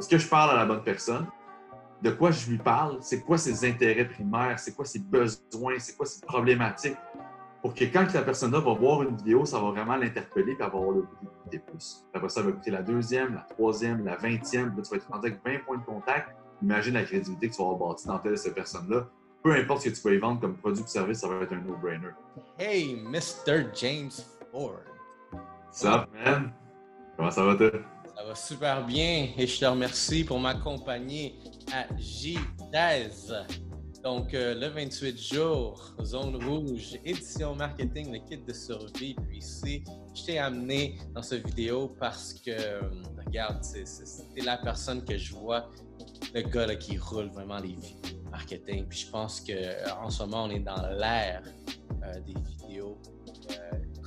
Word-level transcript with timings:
est-ce 0.00 0.08
que 0.08 0.16
je 0.16 0.26
parle 0.26 0.52
à 0.52 0.54
la 0.54 0.64
bonne 0.64 0.82
personne? 0.82 1.26
De 2.00 2.10
quoi 2.10 2.30
je 2.30 2.48
lui 2.48 2.56
parle? 2.56 2.96
C'est 3.02 3.20
quoi 3.20 3.36
ses 3.36 3.68
intérêts 3.68 4.06
primaires? 4.06 4.58
C'est 4.58 4.74
quoi 4.74 4.86
ses 4.86 5.00
besoins? 5.00 5.78
C'est 5.78 5.94
quoi 5.94 6.06
ses 6.06 6.24
problématiques? 6.24 6.96
Pour 7.60 7.74
que 7.74 7.84
quand 7.84 8.10
la 8.14 8.22
personne-là 8.22 8.60
va 8.60 8.72
voir 8.72 9.02
une 9.02 9.14
vidéo, 9.14 9.44
ça 9.44 9.60
va 9.60 9.72
vraiment 9.72 9.96
l'interpeller 9.96 10.52
et 10.52 10.56
elle 10.58 10.60
va 10.60 10.78
avoir 10.78 10.92
le 10.92 11.02
goût 11.02 11.16
d'écouter 11.20 11.58
plus. 11.58 12.06
Après 12.14 12.30
ça, 12.30 12.40
elle 12.40 12.46
va 12.46 12.52
écouter 12.52 12.70
la 12.70 12.80
deuxième, 12.80 13.34
la 13.34 13.42
troisième, 13.42 14.02
la 14.02 14.16
vingtième. 14.16 14.74
Là, 14.74 14.82
tu 14.82 14.90
vas 14.90 14.96
être 14.96 15.10
rendu 15.10 15.26
avec 15.26 15.44
20 15.44 15.58
points 15.66 15.76
de 15.76 15.84
contact. 15.84 16.30
Imagine 16.62 16.94
la 16.94 17.04
crédibilité 17.04 17.50
que 17.50 17.54
tu 17.54 17.62
vas 17.62 17.68
avoir 17.68 17.90
bâtie 17.90 18.06
dans 18.06 18.18
telle 18.18 18.38
cette 18.38 18.54
personne-là. 18.54 19.06
Peu 19.42 19.52
importe 19.52 19.82
ce 19.82 19.90
que 19.90 19.94
tu 19.94 20.00
vas 20.00 20.14
y 20.14 20.18
vendre 20.18 20.40
comme 20.40 20.56
produit 20.56 20.82
ou 20.82 20.86
service, 20.86 21.20
ça 21.20 21.28
va 21.28 21.42
être 21.42 21.52
un 21.52 21.60
no-brainer. 21.60 22.12
Hey, 22.58 22.96
Mr. 22.96 23.66
James 23.74 24.10
Ford. 24.50 24.80
Ça, 25.70 26.06
man? 26.24 26.52
Comment 27.18 27.30
ça 27.30 27.44
va, 27.44 27.54
toi? 27.56 27.70
Ça 28.16 28.24
va 28.24 28.34
super 28.34 28.86
bien 28.86 29.28
et 29.36 29.46
je 29.46 29.60
te 29.60 29.64
remercie 29.64 30.24
pour 30.24 30.40
m'accompagner 30.40 31.38
à 31.72 31.86
J13. 31.94 33.46
Donc, 34.02 34.34
euh, 34.34 34.54
le 34.54 34.68
28 34.68 35.34
jours, 35.34 35.94
Zone 36.02 36.42
Rouge, 36.44 36.98
édition 37.04 37.54
marketing, 37.54 38.12
le 38.12 38.18
kit 38.18 38.38
de 38.38 38.52
survie. 38.52 39.14
Puis 39.14 39.38
ici, 39.38 39.84
je 40.14 40.24
t'ai 40.24 40.38
amené 40.38 40.98
dans 41.14 41.22
cette 41.22 41.46
vidéo 41.46 41.94
parce 42.00 42.34
que, 42.34 42.50
euh, 42.50 42.80
regarde, 43.24 43.62
c'est 43.62 44.44
la 44.44 44.56
personne 44.56 45.04
que 45.04 45.16
je 45.16 45.34
vois, 45.34 45.70
le 46.34 46.42
gars 46.42 46.74
qui 46.76 46.98
roule 46.98 47.30
vraiment 47.30 47.58
les 47.58 47.74
vidéos 47.74 48.22
marketing. 48.30 48.86
Puis 48.88 49.00
je 49.00 49.10
pense 49.10 49.40
qu'en 49.40 50.10
ce 50.10 50.22
moment, 50.24 50.44
on 50.44 50.50
est 50.50 50.60
dans 50.60 50.82
l'ère 50.98 51.42
euh, 52.02 52.20
des 52.20 52.34
vidéos 52.34 52.98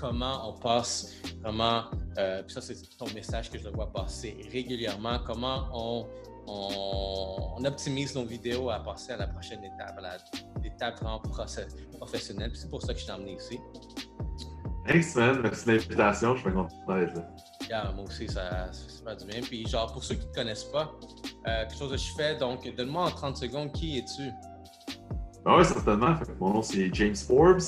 comment 0.04 0.50
on 0.50 0.60
passe, 0.60 1.14
comment, 1.42 1.86
euh, 2.18 2.44
ça 2.48 2.62
c'est 2.62 2.76
ton 2.98 3.06
message 3.14 3.50
que 3.52 3.58
je 3.58 3.64
le 3.64 3.72
vois 3.72 3.92
passer 3.92 4.38
régulièrement, 4.52 5.20
comment 5.26 5.68
on, 5.74 6.08
on, 6.48 7.66
optimise 7.66 8.16
nos 8.16 8.26
vidéos 8.26 8.70
à 8.70 8.80
passer 8.80 9.14
à 9.14 9.18
la 9.18 9.28
prochaine 9.28 9.64
étape, 9.64 9.98
à 10.04 10.18
l'étape 10.62 11.00
vraiment 11.00 11.22
professionnelle. 12.00 12.52
C'est 12.54 12.70
pour 12.70 12.82
ça 12.82 12.94
que 12.94 13.00
je 13.00 13.06
t'ai 13.06 13.12
emmené 13.12 13.36
ici. 13.36 13.60
Thanks, 14.86 15.16
man. 15.16 15.40
Merci 15.42 15.66
de 15.66 15.72
l'invitation. 15.72 16.36
Je 16.36 16.42
suis 16.42 16.52
content 16.52 16.68
d'être 16.88 17.16
là. 17.16 17.28
Yeah, 17.70 17.92
moi 17.96 18.04
aussi, 18.06 18.28
ça, 18.28 18.72
ça 18.74 19.12
fait 19.12 19.16
du 19.24 19.32
bien. 19.32 19.42
Puis, 19.42 19.66
genre, 19.66 19.92
pour 19.94 20.04
ceux 20.04 20.16
qui 20.16 20.26
ne 20.26 20.32
te 20.32 20.36
connaissent 20.36 20.66
pas, 20.66 20.92
euh, 21.48 21.62
quelque 21.62 21.78
chose 21.78 21.92
que 21.92 21.98
je 21.98 22.14
fais, 22.18 22.36
donc, 22.36 22.70
donne-moi 22.76 23.06
en 23.06 23.12
30 23.12 23.38
secondes, 23.38 23.72
qui 23.72 24.00
es-tu? 24.00 24.30
Ben 25.46 25.58
oui, 25.58 25.66
certainement. 25.66 26.16
Mon 26.40 26.56
nom, 26.56 26.62
c'est 26.62 26.94
James 26.94 27.16
Forbes. 27.16 27.62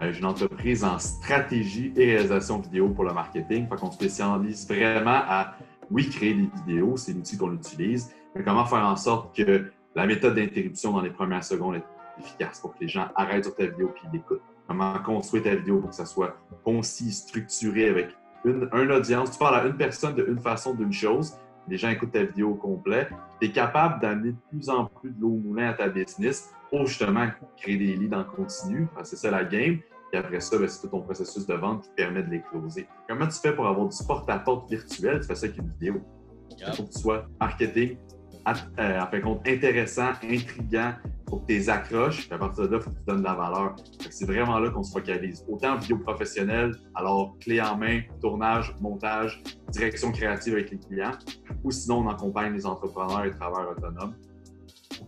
Euh, 0.00 0.12
j'ai 0.12 0.20
une 0.20 0.26
entreprise 0.26 0.84
en 0.84 0.98
stratégie 0.98 1.92
et 1.96 2.12
réalisation 2.12 2.60
vidéo 2.60 2.88
pour 2.90 3.04
le 3.04 3.12
marketing. 3.12 3.68
Fait 3.68 3.76
qu'on 3.76 3.90
spécialise 3.90 4.66
vraiment 4.68 5.22
à, 5.26 5.54
oui, 5.90 6.08
créer 6.08 6.34
des 6.34 6.48
vidéos, 6.64 6.96
c'est 6.96 7.12
l'outil 7.12 7.36
qu'on 7.36 7.52
utilise, 7.54 8.12
mais 8.34 8.44
comment 8.44 8.64
faire 8.64 8.86
en 8.86 8.96
sorte 8.96 9.36
que 9.36 9.70
la 9.96 10.06
méthode 10.06 10.36
d'interruption 10.36 10.92
dans 10.92 11.00
les 11.00 11.10
premières 11.10 11.42
secondes 11.42 11.76
est 11.76 11.84
efficace 12.20 12.60
pour 12.60 12.74
que 12.74 12.80
les 12.80 12.88
gens 12.88 13.08
arrêtent 13.16 13.44
sur 13.44 13.56
ta 13.56 13.66
vidéo 13.66 13.92
puis 13.94 14.04
l'écoutent. 14.12 14.42
Comment 14.68 14.98
construire 15.00 15.44
ta 15.44 15.54
vidéo 15.54 15.80
pour 15.80 15.90
que 15.90 15.96
ça 15.96 16.04
soit 16.04 16.36
concis, 16.62 17.10
structuré 17.10 17.88
avec 17.88 18.10
une, 18.44 18.68
audience. 18.92 19.32
Tu 19.32 19.38
parles 19.38 19.56
à 19.56 19.64
une 19.66 19.76
personne 19.76 20.14
de 20.14 20.26
une 20.28 20.38
façon, 20.38 20.74
d'une 20.74 20.92
chose. 20.92 21.34
Les 21.68 21.76
gens 21.76 21.90
écoutent 21.90 22.12
ta 22.12 22.24
vidéo 22.24 22.50
au 22.50 22.54
complet. 22.54 23.08
Tu 23.40 23.48
es 23.48 23.52
capable 23.52 24.00
d'amener 24.00 24.32
de 24.32 24.38
plus 24.50 24.68
en 24.70 24.86
plus 24.86 25.10
de 25.10 25.20
l'eau 25.20 25.28
au 25.28 25.38
moulin 25.38 25.68
à 25.70 25.74
ta 25.74 25.88
business 25.88 26.50
pour 26.70 26.86
justement 26.86 27.28
créer 27.56 27.76
des 27.76 27.96
leads 27.96 28.16
en 28.16 28.24
continu. 28.24 28.88
C'est 29.02 29.16
ça 29.16 29.30
la 29.30 29.44
game. 29.44 29.78
Et 30.12 30.16
après 30.16 30.40
ça, 30.40 30.58
ben, 30.58 30.66
c'est 30.68 30.80
tout 30.80 30.88
ton 30.88 31.02
processus 31.02 31.46
de 31.46 31.54
vente 31.54 31.82
qui 31.82 31.90
te 31.90 31.94
permet 31.94 32.22
de 32.22 32.30
les 32.30 32.42
closer. 32.42 32.86
Comment 33.08 33.26
tu 33.26 33.38
fais 33.38 33.54
pour 33.54 33.66
avoir 33.66 33.88
du 33.88 33.96
porte-à-porte 34.06 34.70
virtuel? 34.70 35.20
Tu 35.20 35.26
fais 35.26 35.34
ça 35.34 35.46
avec 35.46 35.58
une 35.58 35.68
vidéo. 35.68 36.00
Il 36.58 36.72
faut 36.74 36.84
que 36.84 36.92
tu 36.92 37.00
sois 37.00 37.26
marketing, 37.38 37.98
euh, 38.78 39.00
en 39.00 39.06
fin 39.06 39.18
de 39.18 39.22
compte, 39.22 39.48
intéressant, 39.48 40.10
intriguant, 40.22 40.92
faut 41.28 41.38
que 41.38 41.46
tu 41.46 41.52
les 41.54 41.70
accroches, 41.70 42.26
puis 42.26 42.34
à 42.34 42.38
partir 42.38 42.64
de 42.64 42.72
là, 42.72 42.78
il 42.78 42.82
faut 42.82 42.90
que 42.90 42.98
tu 42.98 43.04
donnes 43.06 43.18
de 43.18 43.24
la 43.24 43.34
valeur. 43.34 43.76
C'est 44.10 44.24
vraiment 44.24 44.58
là 44.58 44.70
qu'on 44.70 44.82
se 44.82 44.92
focalise. 44.92 45.44
Autant 45.48 45.76
vidéo 45.76 45.98
professionnelle, 45.98 46.72
alors 46.94 47.36
clé 47.40 47.60
en 47.60 47.76
main, 47.76 48.00
tournage, 48.20 48.74
montage, 48.80 49.42
direction 49.70 50.12
créative 50.12 50.54
avec 50.54 50.70
les 50.70 50.78
clients, 50.78 51.12
ou 51.64 51.70
sinon 51.70 51.98
on 51.98 52.08
accompagne 52.08 52.54
les 52.54 52.66
entrepreneurs 52.66 53.24
et 53.24 53.30
travailleurs 53.30 53.72
autonomes 53.76 54.14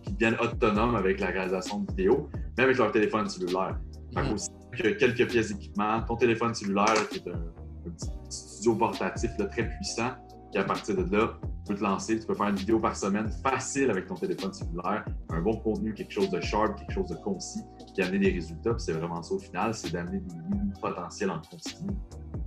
qui 0.03 0.13
deviennent 0.13 0.37
autonomes 0.39 0.95
avec 0.95 1.19
la 1.19 1.27
réalisation 1.27 1.79
de 1.79 1.91
vidéos, 1.91 2.29
mais 2.57 2.63
avec 2.63 2.77
leur 2.77 2.91
téléphone 2.91 3.27
cellulaire. 3.27 3.77
Fait 4.13 4.23
mm. 4.23 4.33
aussi 4.33 4.49
que 4.77 4.87
quelques 4.89 5.27
pièces 5.29 5.49
d'équipement, 5.49 6.01
ton 6.03 6.15
téléphone 6.15 6.53
cellulaire, 6.53 7.07
qui 7.09 7.17
est 7.17 7.27
un, 7.27 7.41
petit 7.83 8.07
studio 8.29 8.75
portatif 8.75 9.31
très 9.37 9.67
puissant, 9.67 10.11
qui 10.51 10.57
à 10.57 10.63
partir 10.63 10.95
de 10.95 11.15
là, 11.15 11.33
peut 11.65 11.75
te 11.75 11.83
lancer. 11.83 12.19
Tu 12.19 12.25
peux 12.25 12.35
faire 12.35 12.47
une 12.47 12.55
vidéo 12.55 12.79
par 12.79 12.95
semaine 12.95 13.29
facile 13.43 13.89
avec 13.89 14.07
ton 14.07 14.15
téléphone 14.15 14.53
cellulaire, 14.53 15.05
un 15.29 15.41
bon 15.41 15.57
contenu, 15.57 15.93
quelque 15.93 16.11
chose 16.11 16.29
de 16.29 16.41
sharp, 16.41 16.77
quelque 16.77 16.93
chose 16.93 17.07
de 17.07 17.15
concis, 17.15 17.61
qui 17.93 18.01
amener 18.01 18.19
des 18.19 18.31
résultats. 18.31 18.75
c'est 18.77 18.93
vraiment 18.93 19.21
ça 19.23 19.33
au 19.33 19.39
final, 19.39 19.73
c'est 19.73 19.91
d'amener 19.91 20.19
des 20.19 20.35
leads 20.35 20.79
potentiels 20.79 21.31
en 21.31 21.39
continu. 21.39 21.91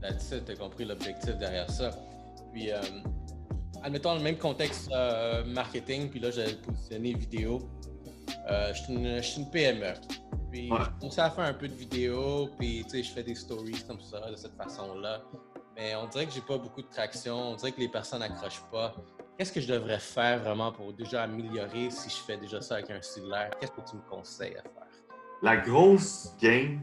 Tu 0.03 0.53
as 0.53 0.57
compris 0.57 0.85
l'objectif 0.85 1.37
derrière 1.39 1.71
ça. 1.71 1.91
Puis, 2.53 2.71
euh, 2.71 2.81
admettons 3.83 4.15
le 4.15 4.21
même 4.21 4.37
contexte 4.37 4.91
euh, 4.93 5.45
marketing, 5.47 6.11
puis 6.11 6.21
là, 6.21 6.31
j'ai 6.31 6.55
positionné 6.57 7.15
vidéo. 7.15 7.61
Euh, 8.51 8.73
je, 8.75 9.23
suis 9.23 9.41
une, 9.41 9.51
PME. 9.51 9.95
Puis, 10.51 10.69
je 10.69 11.01
commence 11.01 11.19
à 11.19 11.31
faire 11.31 11.45
un 11.45 11.55
peu 11.55 11.69
de 11.69 11.75
vidéo, 11.75 12.51
puis, 12.59 12.85
tu 12.85 12.91
sais, 12.91 13.03
je 13.03 13.13
fais 13.13 13.23
des 13.23 13.35
stories 13.35 13.83
comme 13.89 14.01
ça, 14.01 14.31
de 14.31 14.37
cette 14.37 14.55
façon-là. 14.57 15.23
Mais 15.77 15.95
on 15.97 16.07
dirait 16.07 16.27
que 16.27 16.33
j'ai 16.33 16.41
pas 16.41 16.59
beaucoup 16.59 16.83
de 16.83 16.89
traction, 16.89 17.37
on 17.37 17.57
dirait 17.57 17.73
que 17.73 17.81
les 17.81 17.89
personnes 17.89 18.21
n'accrochent 18.21 18.63
pas. 18.71 18.95
Qu'est-ce 19.37 19.53
que 19.53 19.61
je 19.61 19.73
devrais 19.73 19.99
faire 19.99 20.39
vraiment 20.41 20.71
pour 20.71 20.93
déjà 20.93 21.25
améliorer 21.25 21.91
si 21.91 22.09
je 22.09 22.23
fais 22.23 22.37
déjà 22.37 22.61
ça 22.61 22.75
avec 22.75 22.91
un 22.91 23.03
cellulaire? 23.03 23.51
Qu'est-ce 23.59 23.73
que 23.73 23.81
tu 23.89 23.97
me 23.97 24.03
conseilles 24.09 24.57
à 24.57 24.63
faire? 24.63 24.87
La 25.43 25.57
grosse 25.57 26.37
game, 26.41 26.81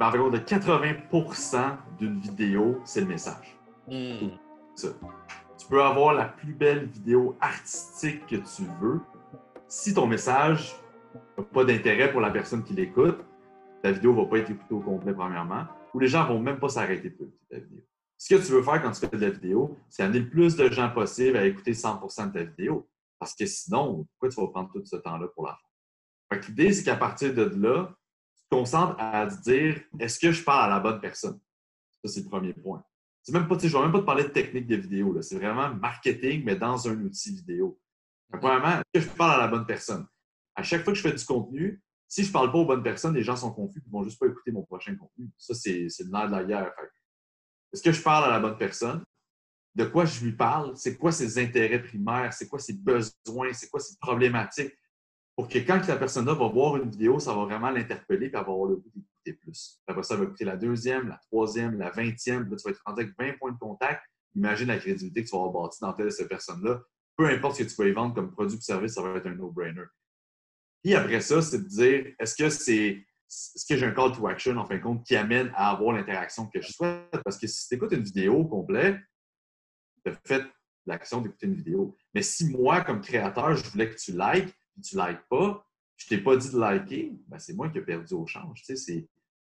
ben, 0.00 0.06
environ 0.06 0.30
de 0.30 0.38
80% 0.38 1.76
d'une 1.98 2.18
vidéo, 2.18 2.80
c'est 2.84 3.02
le 3.02 3.06
message. 3.06 3.58
Hmm. 3.86 4.30
Tu 4.76 5.66
peux 5.68 5.82
avoir 5.82 6.14
la 6.14 6.24
plus 6.24 6.54
belle 6.54 6.86
vidéo 6.86 7.36
artistique 7.40 8.26
que 8.26 8.36
tu 8.36 8.62
veux. 8.80 9.00
Si 9.68 9.92
ton 9.92 10.06
message 10.06 10.74
n'a 11.36 11.44
pas 11.44 11.64
d'intérêt 11.64 12.10
pour 12.10 12.22
la 12.22 12.30
personne 12.30 12.64
qui 12.64 12.72
l'écoute, 12.72 13.18
ta 13.82 13.92
vidéo 13.92 14.14
ne 14.14 14.22
va 14.22 14.26
pas 14.26 14.38
être 14.38 14.50
écoutée 14.50 14.74
au 14.74 14.80
complet, 14.80 15.12
premièrement, 15.12 15.64
ou 15.94 15.98
les 15.98 16.08
gens 16.08 16.24
ne 16.24 16.28
vont 16.28 16.40
même 16.40 16.58
pas 16.58 16.68
s'arrêter 16.68 17.10
pour 17.10 17.26
écouter 17.26 17.46
ta 17.48 17.58
vidéo. 17.58 17.82
Ce 18.18 18.34
que 18.34 18.40
tu 18.40 18.52
veux 18.52 18.62
faire 18.62 18.80
quand 18.80 18.92
tu 18.92 19.00
fais 19.00 19.08
de 19.08 19.26
la 19.26 19.30
vidéo, 19.30 19.76
c'est 19.88 20.02
amener 20.02 20.20
le 20.20 20.30
plus 20.30 20.54
de 20.56 20.70
gens 20.70 20.90
possible 20.90 21.36
à 21.36 21.44
écouter 21.44 21.72
100% 21.72 22.28
de 22.28 22.32
ta 22.32 22.44
vidéo. 22.44 22.88
Parce 23.18 23.34
que 23.34 23.46
sinon, 23.46 24.06
pourquoi 24.12 24.28
tu 24.28 24.40
vas 24.40 24.48
prendre 24.48 24.72
tout 24.72 24.84
ce 24.84 24.96
temps-là 24.96 25.28
pour 25.34 25.46
la 25.46 25.58
faire? 26.30 26.48
L'idée, 26.48 26.72
c'est 26.72 26.84
qu'à 26.84 26.96
partir 26.96 27.34
de 27.34 27.42
là, 27.42 27.94
tu 28.36 28.42
te 28.44 28.48
concentres 28.48 28.96
à 28.98 29.26
te 29.26 29.42
dire 29.42 29.80
est-ce 29.98 30.18
que 30.18 30.32
je 30.32 30.42
parle 30.42 30.70
à 30.70 30.74
la 30.74 30.80
bonne 30.80 31.00
personne? 31.00 31.38
Ça, 32.04 32.12
c'est 32.12 32.22
le 32.22 32.28
premier 32.28 32.52
point. 32.52 32.82
Même 33.28 33.46
pas, 33.46 33.56
je 33.58 33.66
ne 33.66 33.72
vais 33.72 33.80
même 33.80 33.92
pas 33.92 34.00
te 34.00 34.04
parler 34.04 34.24
de 34.24 34.28
technique 34.28 34.66
de 34.66 34.76
vidéo. 34.76 35.20
C'est 35.22 35.36
vraiment 35.36 35.72
marketing, 35.74 36.42
mais 36.44 36.56
dans 36.56 36.88
un 36.88 37.00
outil 37.02 37.34
vidéo. 37.34 37.78
premièrement, 38.30 38.80
est-ce 38.80 39.04
que 39.06 39.10
je 39.10 39.16
parle 39.16 39.40
à 39.40 39.44
la 39.44 39.48
bonne 39.48 39.66
personne? 39.66 40.06
À 40.56 40.62
chaque 40.62 40.82
fois 40.82 40.92
que 40.92 40.98
je 40.98 41.02
fais 41.02 41.14
du 41.14 41.24
contenu, 41.24 41.80
si 42.12 42.24
je 42.24 42.28
ne 42.28 42.32
parle 42.34 42.52
pas 42.52 42.58
aux 42.58 42.66
bonnes 42.66 42.82
personnes, 42.82 43.14
les 43.14 43.22
gens 43.22 43.36
sont 43.36 43.54
confus 43.54 43.78
et 43.78 43.86
ne 43.86 43.90
vont 43.90 44.04
juste 44.04 44.18
pas 44.18 44.26
écouter 44.26 44.52
mon 44.52 44.64
prochain 44.64 44.94
contenu. 44.96 45.30
Ça, 45.38 45.54
c'est 45.54 45.88
le 46.00 46.10
nerf 46.10 46.26
de 46.26 46.32
la 46.32 46.44
guerre. 46.44 46.70
Est-ce 47.72 47.82
que 47.82 47.90
je 47.90 48.02
parle 48.02 48.26
à 48.26 48.28
la 48.28 48.38
bonne 48.38 48.58
personne? 48.58 49.02
De 49.74 49.86
quoi 49.86 50.04
je 50.04 50.22
lui 50.22 50.32
parle? 50.32 50.76
C'est 50.76 50.98
quoi 50.98 51.10
ses 51.10 51.42
intérêts 51.42 51.82
primaires? 51.82 52.30
C'est 52.34 52.48
quoi 52.48 52.58
ses 52.58 52.74
besoins? 52.74 53.54
C'est 53.54 53.70
quoi 53.70 53.80
ses 53.80 53.96
problématiques? 53.96 54.74
Pour 55.34 55.48
que 55.48 55.56
quand 55.60 55.86
la 55.88 55.96
personne-là 55.96 56.34
va 56.34 56.48
voir 56.48 56.76
une 56.76 56.90
vidéo, 56.90 57.18
ça 57.18 57.32
va 57.32 57.46
vraiment 57.46 57.70
l'interpeller 57.70 58.26
et 58.26 58.36
avoir 58.36 58.66
le 58.66 58.76
goût 58.76 58.92
d'écouter 58.94 59.32
plus. 59.32 59.80
Après 59.86 60.02
ça, 60.02 60.12
elle 60.12 60.20
va 60.20 60.26
écouter 60.26 60.44
la 60.44 60.58
deuxième, 60.58 61.08
la 61.08 61.16
troisième, 61.16 61.78
la 61.78 61.88
vingtième. 61.88 62.50
Là, 62.50 62.56
tu 62.58 62.64
vas 62.64 62.72
être 62.72 62.82
rendu 62.84 63.04
avec 63.04 63.14
20 63.18 63.38
points 63.38 63.52
de 63.52 63.58
contact. 63.58 64.02
Imagine 64.34 64.66
la 64.66 64.76
crédibilité 64.76 65.24
que 65.24 65.30
tu 65.30 65.34
vas 65.34 65.44
avoir 65.44 65.62
bâtie 65.62 65.78
dans 65.80 65.94
telle 65.94 66.12
cette 66.12 66.28
personne-là. 66.28 66.82
Peu 67.16 67.26
importe 67.30 67.56
ce 67.56 67.62
que 67.62 67.70
tu 67.70 67.74
vas 67.74 67.88
y 67.88 67.92
vendre 67.92 68.14
comme 68.14 68.30
produit 68.30 68.58
ou 68.58 68.60
service, 68.60 68.92
ça 68.92 69.00
va 69.00 69.16
être 69.16 69.26
un 69.28 69.34
no-brainer. 69.34 69.84
Puis 70.82 70.94
après 70.94 71.20
ça, 71.20 71.40
c'est 71.42 71.58
de 71.58 71.68
dire 71.68 72.14
est-ce 72.18 72.34
que 72.34 72.48
c'est 72.48 73.04
est-ce 73.32 73.64
que 73.66 73.76
j'ai 73.78 73.86
un 73.86 73.92
call 73.92 74.12
to 74.12 74.26
action, 74.26 74.56
en 74.58 74.66
fin 74.66 74.76
de 74.76 74.82
compte, 74.82 75.04
qui 75.04 75.16
amène 75.16 75.50
à 75.54 75.70
avoir 75.70 75.94
l'interaction 75.94 76.46
que 76.48 76.60
je 76.60 76.70
souhaite? 76.70 77.22
Parce 77.24 77.38
que 77.38 77.46
si 77.46 77.66
tu 77.66 77.76
écoutes 77.76 77.92
une 77.92 78.02
vidéo 78.02 78.44
complète, 78.44 78.98
tu 80.04 80.12
as 80.12 80.16
fait 80.26 80.44
l'action 80.84 81.22
d'écouter 81.22 81.46
une 81.46 81.54
vidéo. 81.54 81.96
Mais 82.14 82.22
si 82.22 82.50
moi, 82.50 82.82
comme 82.82 83.00
créateur, 83.00 83.56
je 83.56 83.70
voulais 83.70 83.88
que 83.88 83.96
tu 83.96 84.12
likes, 84.12 84.48
et 84.48 84.80
tu 84.82 84.96
ne 84.96 85.06
likes 85.08 85.26
pas, 85.30 85.66
je 85.96 86.06
ne 86.06 86.08
t'ai 86.08 86.18
pas 86.22 86.36
dit 86.36 86.50
de 86.50 86.58
liker, 86.58 87.12
ben 87.28 87.38
c'est 87.38 87.54
moi 87.54 87.68
qui 87.70 87.78
ai 87.78 87.82
perdu 87.82 88.14
au 88.14 88.26
change. 88.26 88.62
c'est 88.64 89.06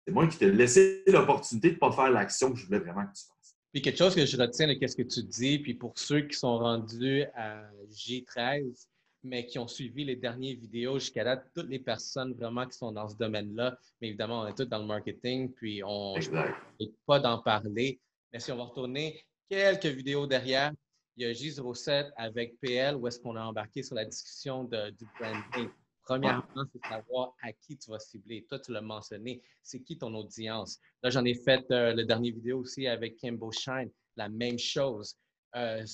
moi 0.08 0.26
qui 0.28 0.38
t'ai 0.38 0.50
laissé 0.50 1.02
l'opportunité 1.06 1.70
de 1.70 1.74
ne 1.74 1.78
pas 1.78 1.92
faire 1.92 2.10
l'action 2.10 2.52
que 2.52 2.58
je 2.58 2.66
voulais 2.66 2.78
vraiment 2.78 3.04
que 3.06 3.12
tu 3.12 3.24
fasses. 3.24 3.56
Puis 3.72 3.82
quelque 3.82 3.98
chose 3.98 4.14
que 4.14 4.24
je 4.24 4.36
retiens 4.36 4.68
de 4.68 4.86
ce 4.86 4.96
que 4.96 5.02
tu 5.02 5.22
dis, 5.24 5.58
puis 5.58 5.74
pour 5.74 5.98
ceux 5.98 6.22
qui 6.22 6.36
sont 6.38 6.58
rendus 6.58 7.24
à 7.34 7.64
J13, 7.90 8.86
mais 9.24 9.46
qui 9.46 9.58
ont 9.58 9.66
suivi 9.66 10.04
les 10.04 10.16
dernières 10.16 10.56
vidéos 10.56 10.98
jusqu'à 10.98 11.24
là, 11.24 11.42
toutes 11.54 11.68
les 11.68 11.78
personnes 11.78 12.34
vraiment 12.34 12.66
qui 12.66 12.76
sont 12.76 12.92
dans 12.92 13.08
ce 13.08 13.16
domaine-là, 13.16 13.76
mais 14.00 14.08
évidemment, 14.08 14.42
on 14.42 14.46
est 14.46 14.54
tous 14.54 14.66
dans 14.66 14.78
le 14.78 14.86
marketing, 14.86 15.52
puis 15.52 15.82
on 15.84 16.14
n'est 16.16 16.92
pas 17.06 17.18
d'en 17.18 17.38
parler. 17.38 18.00
Mais 18.32 18.38
si 18.38 18.52
on 18.52 18.56
va 18.56 18.64
retourner 18.64 19.24
quelques 19.48 19.86
vidéos 19.86 20.26
derrière, 20.26 20.72
il 21.16 21.26
y 21.26 21.26
a 21.26 21.32
J07 21.32 22.12
avec 22.16 22.58
PL 22.60 22.96
où 22.96 23.06
est-ce 23.06 23.20
qu'on 23.20 23.36
a 23.36 23.42
embarqué 23.42 23.82
sur 23.82 23.94
la 23.94 24.04
discussion 24.04 24.64
de, 24.64 24.90
du 24.90 25.06
branding. 25.18 25.70
Premièrement, 26.02 26.64
c'est 26.72 26.86
savoir 26.86 27.34
à 27.42 27.52
qui 27.52 27.78
tu 27.78 27.90
vas 27.90 27.98
cibler. 27.98 28.44
Toi, 28.48 28.58
tu 28.58 28.72
l'as 28.72 28.82
mentionné. 28.82 29.40
C'est 29.62 29.80
qui 29.80 29.96
ton 29.96 30.12
audience? 30.14 30.78
Là, 31.02 31.08
j'en 31.08 31.24
ai 31.24 31.34
fait 31.34 31.64
euh, 31.70 31.94
le 31.94 32.04
dernier 32.04 32.30
vidéo 32.30 32.58
aussi 32.58 32.86
avec 32.86 33.16
Kimbo 33.16 33.50
Shine. 33.52 33.90
La 34.16 34.28
même 34.28 34.58
chose. 34.58 35.16
Euh, 35.56 35.84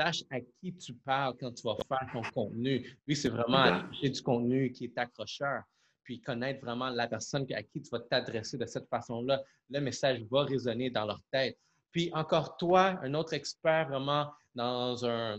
à 0.00 0.40
qui 0.40 0.74
tu 0.76 0.94
parles 0.94 1.36
quand 1.38 1.52
tu 1.52 1.62
vas 1.62 1.76
faire 1.88 2.08
ton 2.12 2.22
contenu. 2.32 2.98
Lui, 3.06 3.16
c'est 3.16 3.28
vraiment 3.28 3.82
du 4.02 4.22
contenu 4.22 4.72
qui 4.72 4.84
est 4.84 4.98
accrocheur. 4.98 5.62
Puis 6.02 6.20
connaître 6.20 6.64
vraiment 6.64 6.90
la 6.90 7.06
personne 7.06 7.46
à 7.52 7.62
qui 7.62 7.82
tu 7.82 7.90
vas 7.90 8.00
t'adresser 8.00 8.58
de 8.58 8.66
cette 8.66 8.88
façon-là. 8.88 9.42
Le 9.68 9.80
message 9.80 10.22
va 10.30 10.42
résonner 10.44 10.90
dans 10.90 11.06
leur 11.06 11.20
tête. 11.30 11.58
Puis 11.92 12.10
encore 12.14 12.56
toi, 12.56 12.98
un 13.02 13.14
autre 13.14 13.32
expert 13.32 13.88
vraiment 13.88 14.30
dans 14.54 15.04
un 15.04 15.38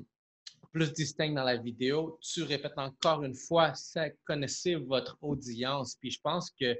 plus 0.71 0.93
distinct 0.93 1.33
dans 1.33 1.43
la 1.43 1.57
vidéo, 1.57 2.17
tu 2.21 2.43
répètes 2.43 2.77
encore 2.77 3.23
une 3.23 3.35
fois, 3.35 3.73
ça, 3.75 4.09
connaissez 4.25 4.75
votre 4.75 5.17
audience. 5.21 5.97
Puis 5.99 6.11
je 6.11 6.19
pense 6.21 6.49
que 6.51 6.77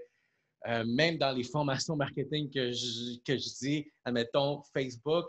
euh, 0.67 0.85
même 0.85 1.17
dans 1.17 1.31
les 1.31 1.43
formations 1.43 1.95
marketing 1.95 2.51
que 2.51 2.71
je, 2.71 3.19
que 3.25 3.37
je 3.37 3.49
dis, 3.59 3.91
admettons 4.05 4.61
Facebook, 4.73 5.25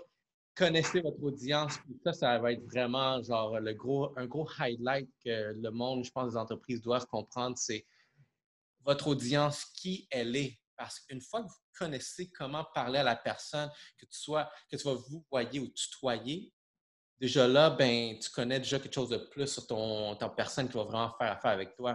connaissez 0.55 1.01
votre 1.01 1.23
audience. 1.23 1.79
Ça, 2.05 2.13
ça 2.13 2.39
va 2.39 2.53
être 2.53 2.65
vraiment 2.65 3.23
genre 3.23 3.59
le 3.59 3.75
gros, 3.75 4.13
un 4.17 4.27
gros 4.27 4.49
highlight 4.59 5.09
que 5.25 5.53
le 5.55 5.71
monde, 5.71 6.05
je 6.05 6.11
pense, 6.11 6.33
des 6.33 6.37
entreprises 6.37 6.83
doivent 6.83 7.07
comprendre, 7.07 7.57
c'est 7.59 7.87
votre 8.85 9.09
audience, 9.09 9.65
qui 9.65 10.07
elle 10.11 10.37
est. 10.37 10.59
Parce 10.77 11.01
qu'une 11.01 11.21
fois 11.21 11.43
que 11.43 11.49
vous 11.49 11.55
connaissez 11.79 12.31
comment 12.31 12.65
parler 12.75 12.99
à 12.99 13.05
la 13.05 13.17
personne, 13.17 13.71
que 13.99 14.07
tu 14.07 14.19
sois, 14.19 14.51
que 14.71 14.77
tu 14.77 14.85
vas 14.85 14.95
vous 14.95 15.25
voyer 15.31 15.61
ou 15.61 15.69
tutoyer, 15.69 16.53
déjà 17.21 17.47
là, 17.47 17.71
ben, 17.71 18.19
tu 18.19 18.31
connais 18.31 18.59
déjà 18.59 18.81
quelque 18.81 18.95
chose 18.95 19.11
de 19.11 19.19
plus 19.19 19.47
sur 19.47 19.67
ton, 19.67 20.17
ton 20.17 20.31
personne 20.31 20.69
qui 20.69 20.75
va 20.75 20.85
vraiment 20.85 21.15
faire 21.17 21.33
affaire 21.33 21.53
avec 21.53 21.77
toi. 21.77 21.95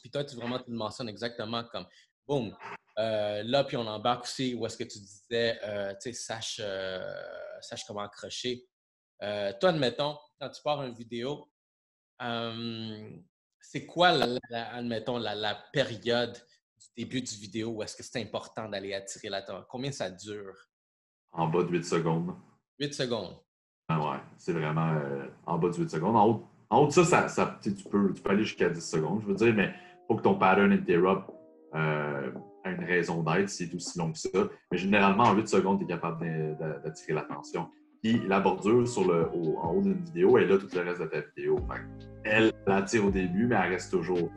Puis 0.00 0.10
toi, 0.10 0.24
tu 0.24 0.36
vraiment 0.36 0.58
tu 0.58 0.70
le 0.70 0.76
mentionnes 0.76 1.08
exactement 1.08 1.64
comme 1.64 1.86
boum. 2.26 2.56
Euh, 2.98 3.42
là, 3.44 3.64
puis 3.64 3.76
on 3.76 3.86
embarque 3.86 4.24
aussi 4.24 4.54
où 4.54 4.66
est-ce 4.66 4.76
que 4.76 4.84
tu 4.84 4.98
disais, 4.98 5.58
euh, 5.64 5.92
tu 5.94 6.12
sais, 6.12 6.12
sache, 6.12 6.60
euh, 6.62 7.00
sache 7.60 7.84
comment 7.86 8.00
accrocher. 8.00 8.66
toi, 9.20 9.70
admettons, 9.70 10.16
quand 10.40 10.48
tu 10.48 10.62
pars 10.62 10.82
une 10.82 10.94
vidéo, 10.94 11.48
c'est 13.60 13.86
quoi, 13.86 14.12
la, 14.12 14.74
admettons, 14.74 15.18
la, 15.18 15.34
la, 15.34 15.54
période 15.72 16.32
du 16.78 17.04
début 17.04 17.22
du 17.22 17.34
vidéo 17.34 17.70
où 17.70 17.82
est-ce 17.82 17.96
que 17.96 18.02
c'est 18.02 18.20
important 18.20 18.68
d'aller 18.68 18.94
attirer 18.94 19.28
l'attention? 19.28 19.66
Combien 19.68 19.92
ça 19.92 20.10
dure? 20.10 20.54
En 21.32 21.48
bas 21.48 21.62
de 21.62 21.70
8 21.70 21.84
secondes. 21.84 22.34
8 22.80 22.94
secondes. 22.94 23.36
Ah 23.88 24.00
ouais, 24.00 24.18
c'est 24.36 24.52
vraiment 24.52 24.92
euh, 24.92 25.26
en 25.46 25.58
bas 25.58 25.68
de 25.68 25.76
8 25.76 25.90
secondes. 25.90 26.16
En 26.16 26.28
haut, 26.28 26.46
en 26.70 26.78
haut 26.80 26.86
de 26.86 26.92
ça, 26.92 27.28
ça, 27.28 27.58
tu, 27.62 27.72
peux, 27.72 28.12
tu 28.12 28.22
peux 28.22 28.30
aller 28.30 28.44
jusqu'à 28.44 28.68
10 28.68 28.80
secondes, 28.80 29.22
je 29.22 29.26
veux 29.26 29.34
dire, 29.34 29.54
mais 29.54 29.74
il 29.74 30.06
faut 30.06 30.16
que 30.16 30.22
ton 30.22 30.34
pattern 30.34 30.72
interrupt 30.72 31.30
euh, 31.74 32.30
raison 32.88 33.22
d'être, 33.22 33.48
c'est 33.48 33.72
aussi 33.74 33.98
long 33.98 34.12
que 34.12 34.18
ça. 34.18 34.28
Mais 34.72 34.78
généralement, 34.78 35.24
en 35.24 35.34
8 35.34 35.48
secondes, 35.48 35.78
tu 35.78 35.84
es 35.84 35.88
capable 35.88 36.56
d'attirer 36.58 37.14
l'attention. 37.14 37.68
Puis 38.02 38.20
la 38.26 38.40
bordure 38.40 38.86
sur 38.86 39.10
le, 39.10 39.28
en 39.58 39.72
haut 39.72 39.82
d'une 39.82 40.02
vidéo, 40.04 40.38
est 40.38 40.46
là 40.46 40.58
tout 40.58 40.68
le 40.72 40.80
reste 40.82 41.00
de 41.00 41.06
ta 41.06 41.20
vidéo. 41.20 41.58
elle 42.24 42.52
l'attire 42.66 43.04
au 43.04 43.10
début, 43.10 43.46
mais 43.46 43.56
elle 43.56 43.72
reste 43.72 43.90
toujours. 43.90 44.30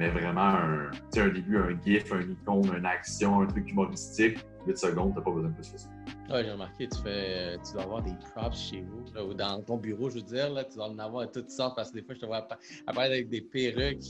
Mais 0.00 0.08
vraiment, 0.08 0.40
un, 0.40 0.90
un 1.16 1.28
début, 1.28 1.56
un 1.56 1.80
GIF, 1.80 2.12
un 2.12 2.22
icône, 2.22 2.74
une 2.76 2.86
action, 2.86 3.42
un 3.42 3.46
truc 3.46 3.70
humoristique, 3.70 4.38
8 4.66 4.76
secondes, 4.76 5.12
t'as 5.14 5.20
pas 5.20 5.30
besoin 5.30 5.50
de 5.50 5.54
plus 5.54 5.70
que 5.70 5.78
ça. 5.78 5.88
Ouais, 6.30 6.42
j'ai 6.42 6.50
remarqué, 6.50 6.88
tu, 6.88 7.02
fais, 7.02 7.56
tu 7.64 7.74
dois 7.74 7.82
avoir 7.82 8.02
des 8.02 8.14
props 8.34 8.58
chez 8.58 8.82
vous, 8.82 9.04
ou 9.20 9.34
dans 9.34 9.62
ton 9.62 9.76
bureau, 9.76 10.08
je 10.08 10.16
veux 10.16 10.22
dire, 10.22 10.50
là, 10.50 10.64
tu 10.64 10.76
dois 10.76 10.88
en 10.88 10.98
avoir 10.98 11.30
toutes 11.30 11.50
sortes, 11.50 11.76
parce 11.76 11.90
que 11.90 11.96
des 11.96 12.02
fois, 12.02 12.14
je 12.14 12.20
te 12.20 12.26
vois 12.26 12.48
apparaître 12.86 13.12
avec 13.12 13.28
des 13.28 13.42
perruques, 13.42 14.02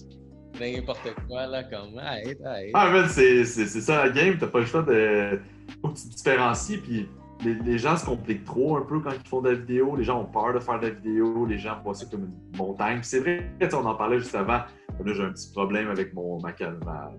n'importe 0.61 1.15
quoi, 1.29 1.47
là, 1.47 1.65
comme. 1.65 2.01
Ah, 2.01 3.09
c'est 3.09 3.45
ça 3.45 4.07
la 4.07 4.11
game, 4.11 4.37
t'as 4.39 4.47
pas 4.47 4.61
le 4.61 4.67
choix 4.67 4.83
de. 4.83 5.41
Faut 5.81 5.89
que 5.89 5.99
tu 5.99 6.09
te 6.09 6.15
différencies, 6.15 6.79
puis 6.79 7.09
les, 7.45 7.79
gens 7.79 7.97
se 7.97 8.05
compliquent 8.05 8.45
trop 8.45 8.77
un 8.77 8.83
peu 8.83 9.01
quand 9.01 9.11
ils 9.11 9.29
font 9.29 9.41
de 9.41 9.51
la 9.51 9.57
vidéo. 9.57 9.97
Les 9.97 10.05
gens 10.05 10.21
ont 10.21 10.27
peur 10.27 10.53
de 10.53 10.61
faire 10.61 10.79
de 10.79 10.87
la 10.87 10.93
vidéo. 10.95 11.47
Les 11.47 11.59
gens 11.59 11.81
voient 11.83 11.95
ça 11.95 12.07
comme 12.07 12.25
une 12.25 12.59
montagne. 12.59 13.01
C'est 13.03 13.21
vrai, 13.21 13.51
on 13.73 13.85
en 13.85 13.95
parlait 13.95 14.19
juste 14.19 14.35
avant. 14.35 14.63
Là, 15.05 15.13
j'ai 15.13 15.23
un 15.23 15.33
petit 15.33 15.51
problème 15.53 15.89
avec 15.89 16.15
mon, 16.15 16.41
ma, 16.41 16.55
ma, 16.85 17.13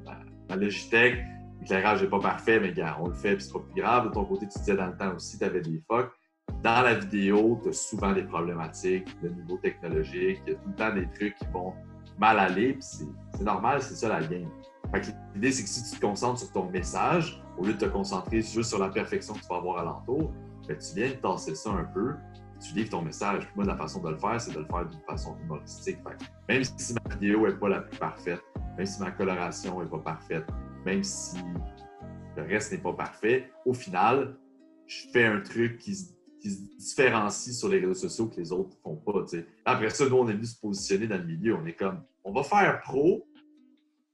ma, 0.50 0.56
Logitech. 0.56 1.18
L'éclairage 1.62 2.04
n'est 2.04 2.10
pas 2.10 2.20
parfait, 2.20 2.60
mais 2.60 2.72
gars, 2.74 2.98
on 3.02 3.08
le 3.08 3.14
fait, 3.14 3.36
puis 3.36 3.44
c'est 3.44 3.54
pas 3.54 3.60
plus 3.60 3.82
grave. 3.82 4.10
De 4.10 4.14
ton 4.14 4.26
côté, 4.26 4.48
tu 4.48 4.60
disais 4.60 4.76
dans 4.76 4.88
le 4.88 4.98
temps 4.98 5.16
aussi, 5.16 5.38
tu 5.38 5.44
avais 5.44 5.62
des 5.62 5.82
fucks. 5.90 6.12
Dans 6.64 6.84
la 6.84 6.94
vidéo, 6.94 7.60
tu 7.64 7.70
as 7.70 7.74
souvent 7.74 8.14
des 8.14 8.24
problématiques 8.24 9.08
de 9.22 9.30
niveau 9.30 9.58
technologique. 9.58 10.42
Il 10.46 10.54
y 10.54 10.56
a 10.56 10.60
tout 10.60 10.70
le 10.70 10.76
temps 10.76 10.94
des 10.94 11.08
trucs 11.10 11.36
qui 11.36 11.46
vont 11.52 11.74
mal 12.18 12.40
aller, 12.40 12.74
puis 12.74 12.84
c'est 12.84 13.44
normal, 13.44 13.82
c'est 13.82 13.96
ça 13.96 14.10
la 14.10 14.26
game. 14.26 14.50
L'idée, 15.34 15.52
c'est 15.52 15.64
que 15.64 15.70
si 15.70 15.92
tu 15.92 16.00
te 16.00 16.06
concentres 16.06 16.40
sur 16.40 16.52
ton 16.52 16.70
message, 16.70 17.42
au 17.58 17.66
lieu 17.66 17.74
de 17.74 17.80
te 17.80 17.86
concentrer 17.86 18.42
juste 18.42 18.70
sur 18.70 18.80
la 18.80 18.90
perfection 18.90 19.34
que 19.34 19.40
tu 19.40 19.48
vas 19.50 19.58
avoir 19.58 19.80
alentour, 19.80 20.32
ben, 20.68 20.78
tu 20.78 20.96
viens 20.96 21.10
de 21.10 21.16
tasser 21.16 21.56
ça 21.56 21.72
un 21.72 21.84
peu, 21.84 22.16
tu 22.60 22.74
livres 22.76 22.90
ton 22.90 23.02
message. 23.02 23.48
moi, 23.56 23.66
la 23.66 23.76
façon 23.76 24.02
de 24.02 24.10
le 24.10 24.18
faire, 24.18 24.40
c'est 24.40 24.54
de 24.54 24.60
le 24.60 24.66
faire 24.66 24.86
d'une 24.86 25.02
façon 25.02 25.36
humoristique. 25.44 26.00
même 26.48 26.64
si 26.64 26.94
ma 26.94 27.16
vidéo 27.16 27.48
n'est 27.48 27.56
pas 27.56 27.70
la 27.70 27.82
plus 27.82 27.98
parfaite, 27.98 28.42
même 28.78 28.86
si 28.86 29.02
ma 29.02 29.12
coloration 29.12 29.82
n'est 29.82 29.90
pas 29.90 30.00
parfaite, 30.00 30.46
même 30.86 31.04
si 31.04 31.38
le 32.36 32.44
reste 32.44 32.72
n'est 32.72 32.78
pas 32.78 32.94
parfait, 32.94 33.52
au 33.66 33.74
final, 33.74 34.38
je 34.88 35.08
fais 35.12 35.26
un 35.26 35.42
truc 35.42 35.78
qui 35.80 35.96
se, 35.96 36.15
différencie 36.50 37.58
sur 37.58 37.70
les 37.70 37.80
réseaux 37.80 37.94
sociaux 37.94 38.28
que 38.28 38.38
les 38.38 38.52
autres 38.52 38.70
ne 38.70 38.82
font 38.82 38.96
pas. 38.96 39.26
Après 39.66 39.90
ça, 39.90 40.08
nous, 40.08 40.16
on 40.16 40.28
est 40.28 40.34
venu 40.34 40.46
se 40.46 40.60
positionner 40.60 41.08
dans 41.08 41.18
le 41.18 41.26
milieu. 41.26 41.56
On 41.56 41.66
est 41.66 41.74
comme, 41.74 42.04
on 42.24 42.32
va 42.32 42.44
faire 42.44 42.82
pro, 42.82 43.28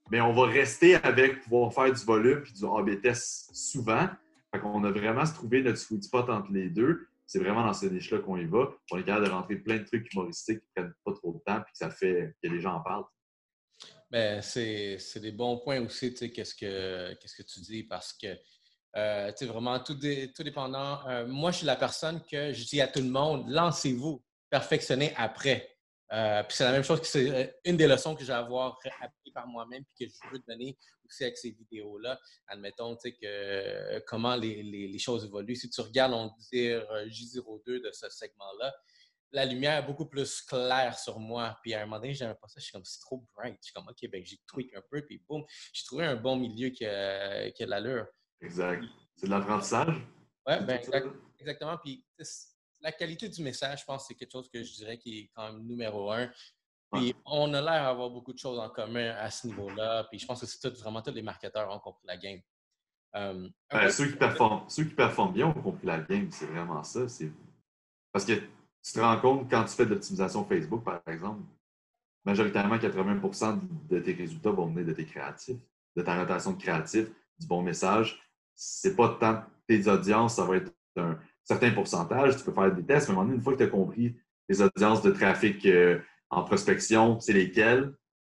mais 0.10 0.22
on 0.22 0.34
va 0.34 0.46
rester 0.46 0.96
avec 0.96 1.42
pouvoir 1.42 1.74
faire 1.74 1.92
du 1.92 2.04
volume 2.04 2.44
et 2.48 2.52
du 2.52 2.66
AB 2.66 3.02
test 3.02 3.50
souvent. 3.54 4.08
Fait 4.54 4.60
qu'on 4.60 4.84
a 4.84 4.92
vraiment 4.92 5.26
se 5.26 5.34
trouver 5.34 5.64
notre 5.64 5.78
sweet 5.78 6.04
spot 6.04 6.30
entre 6.30 6.52
les 6.52 6.70
deux. 6.70 7.08
C'est 7.26 7.40
vraiment 7.40 7.66
dans 7.66 7.74
ce 7.74 7.86
niche-là 7.86 8.20
qu'on 8.20 8.36
y 8.36 8.46
va. 8.46 8.74
On 8.92 8.98
est 8.98 9.06
capable 9.06 9.28
de 9.28 9.32
rentrer 9.32 9.56
plein 9.56 9.78
de 9.78 9.84
trucs 9.86 10.12
humoristiques 10.14 10.60
qui 10.60 10.66
ne 10.78 10.84
prennent 10.84 10.94
pas 11.06 11.14
trop 11.14 11.34
de 11.34 11.40
temps 11.40 11.60
et 11.60 11.72
que 11.72 11.78
ça 11.78 11.90
fait 11.90 12.36
que 12.44 12.50
les 12.50 12.60
gens 12.60 12.76
en 12.76 12.82
parlent. 12.82 13.06
Ben, 14.12 14.42
c'est 14.42 15.20
des 15.22 15.32
bons 15.32 15.60
points 15.60 15.80
aussi, 15.80 16.14
qu'est-ce 16.14 16.54
que, 16.54 17.14
que 17.14 17.44
tu 17.44 17.62
dis, 17.62 17.84
parce 17.84 18.12
que, 18.12 18.28
euh, 18.98 19.32
vraiment, 19.42 19.80
tout, 19.80 19.94
dépendant. 19.94 21.08
Euh, 21.08 21.26
moi, 21.28 21.52
je 21.52 21.58
suis 21.58 21.66
la 21.66 21.76
personne 21.76 22.22
que 22.30 22.54
je 22.54 22.66
dis 22.66 22.82
à 22.82 22.88
tout 22.88 23.00
le 23.00 23.10
monde, 23.10 23.46
lancez-vous, 23.48 24.24
perfectionnez 24.50 25.14
après. 25.16 25.68
Euh, 26.12 26.44
puis 26.44 26.58
c'est 26.58 26.66
la 26.66 26.74
même 26.74 26.84
chose 26.84 27.00
que 27.00 27.08
c'est 27.08 27.30
euh, 27.30 27.48
une 27.64 27.78
des 27.78 27.88
leçons 27.88 28.16
que 28.16 28.24
j'ai 28.26 28.34
avoir 28.34 28.78
appris 29.00 29.32
par 29.34 29.48
moi-même 29.48 29.86
puis 29.96 30.06
que 30.06 30.14
je 30.14 30.34
veux 30.34 30.44
donner 30.46 30.78
aussi 31.06 31.24
avec 31.24 31.38
ces 31.38 31.52
vidéos-là. 31.52 32.20
Admettons, 32.48 32.98
tu 32.98 33.10
sais, 33.10 33.16
que 33.16 34.00
comment 34.08 34.36
les, 34.36 35.00
choses 35.00 35.24
évoluent. 35.24 35.56
Si 35.56 35.70
tu 35.70 35.80
regardes, 35.80 36.14
on 36.14 36.34
dire 36.52 36.86
J02 37.08 37.82
de 37.82 37.92
ce 37.94 38.10
segment-là, 38.10 38.74
la 39.32 39.46
lumière 39.46 39.84
est 39.84 39.88
beaucoup 39.88 40.06
plus 40.06 40.42
claire 40.42 40.98
sur 41.00 41.20
moi. 41.20 41.58
Puis 41.62 41.74
à 41.74 41.82
un 41.82 41.86
moment 41.86 42.00
donné, 42.00 42.14
j'aimais 42.14 42.36
pas 42.36 42.48
ça. 42.48 42.60
Je 42.60 42.66
suis 42.66 42.72
comme, 42.74 42.86
c'est 42.86 43.00
trop 43.00 43.24
bright. 43.36 43.58
Je 43.62 43.66
suis 43.66 43.74
comme, 43.74 43.88
OK, 43.88 44.10
ben 44.12 44.24
j'ai 44.26 44.38
tweak 44.48 44.76
un 44.76 44.82
peu, 44.90 45.06
puis 45.06 45.24
boum, 45.28 45.44
j'ai 45.74 45.86
trouvé 45.86 46.06
un 46.06 46.16
bon 46.16 46.36
milieu 46.36 46.70
qui 46.70 46.86
a, 46.86 47.50
l'allure. 47.60 48.08
Exact. 48.42 48.84
C'est 49.16 49.28
de 49.28 49.32
l'apprentissage? 49.32 49.96
Oui, 50.48 50.54
ben, 50.66 50.80
exactement. 51.40 51.78
Puis 51.78 52.04
la 52.82 52.92
qualité 52.92 53.30
du 53.30 53.44
message, 53.44 53.82
je 53.82 53.86
pense, 53.86 54.08
c'est 54.08 54.16
quelque 54.16 54.32
chose 54.32 54.50
que 54.50 54.64
je 54.64 54.74
dirais 54.74 54.98
qui 54.98 55.20
est 55.20 55.32
quand 55.36 55.52
même 55.52 55.64
numéro 55.64 56.12
un. 56.12 56.30
Puis 56.92 57.16
on 57.26 57.54
a 57.54 57.62
l'air 57.62 57.84
d'avoir 57.84 58.10
beaucoup 58.10 58.34
de 58.34 58.40
choses 58.40 58.60
en 58.60 58.70
commun 58.70 59.12
à 59.18 59.30
ce 59.30 59.48
niveau-là. 59.48 60.06
Puis 60.06 60.20
je 60.20 60.26
pense 60.26 60.42
que 60.42 60.46
c'est 60.46 60.60
tout, 60.60 60.76
vraiment 60.80 61.02
tous 61.02 61.14
les 61.14 61.22
marketeurs 61.22 61.70
ont 61.74 61.80
compris 61.80 62.06
la 62.06 62.18
game. 62.18 62.40
Euh, 63.16 63.50
ceux, 63.90 64.10
qui 64.10 64.18
performent, 64.18 64.70
ceux 64.70 64.86
qui 64.86 64.94
performent 64.94 65.34
bien 65.34 65.48
ont 65.48 65.54
compris 65.54 65.86
la 65.86 66.00
game, 66.00 66.30
c'est 66.32 66.46
vraiment 66.46 66.84
ça. 66.84 67.02
Parce 68.12 68.26
que 68.26 68.34
tu 68.34 68.94
te 68.94 69.00
rends 69.00 69.20
compte 69.20 69.50
quand 69.50 69.64
tu 69.66 69.74
fais 69.74 69.86
de 69.86 69.92
l'optimisation 69.92 70.46
Facebook, 70.46 70.84
par 70.84 71.02
exemple, 71.08 71.42
majoritairement 72.26 72.78
80% 72.78 73.60
de 73.90 74.00
tes 74.00 74.14
résultats 74.14 74.52
vont 74.52 74.68
venir 74.68 74.86
de 74.86 74.94
tes 74.94 75.06
créatifs, 75.06 75.60
de 75.96 76.02
ta 76.02 76.20
rotation 76.20 76.54
de 76.54 76.62
créatifs, 76.62 77.08
du 77.40 77.48
bon 77.48 77.62
message. 77.62 78.22
C'est 78.64 78.96
pas 78.96 79.10
tant 79.20 79.44
tes 79.68 79.88
audiences, 79.88 80.36
ça 80.36 80.46
va 80.46 80.58
être 80.58 80.72
un, 80.96 81.18
certains 81.44 81.72
pourcentages, 81.72 82.38
tu 82.38 82.44
peux 82.44 82.54
faire 82.54 82.72
des 82.72 82.86
tests, 82.86 83.10
mais 83.10 83.18
à 83.18 83.24
une 83.24 83.42
fois 83.42 83.54
que 83.54 83.58
tu 83.58 83.64
as 83.64 83.68
compris 83.68 84.16
les 84.48 84.62
audiences 84.62 85.02
de 85.02 85.10
trafic 85.10 85.66
euh, 85.66 86.00
en 86.30 86.44
prospection, 86.44 87.20
c'est 87.20 87.34
lesquelles, 87.34 87.92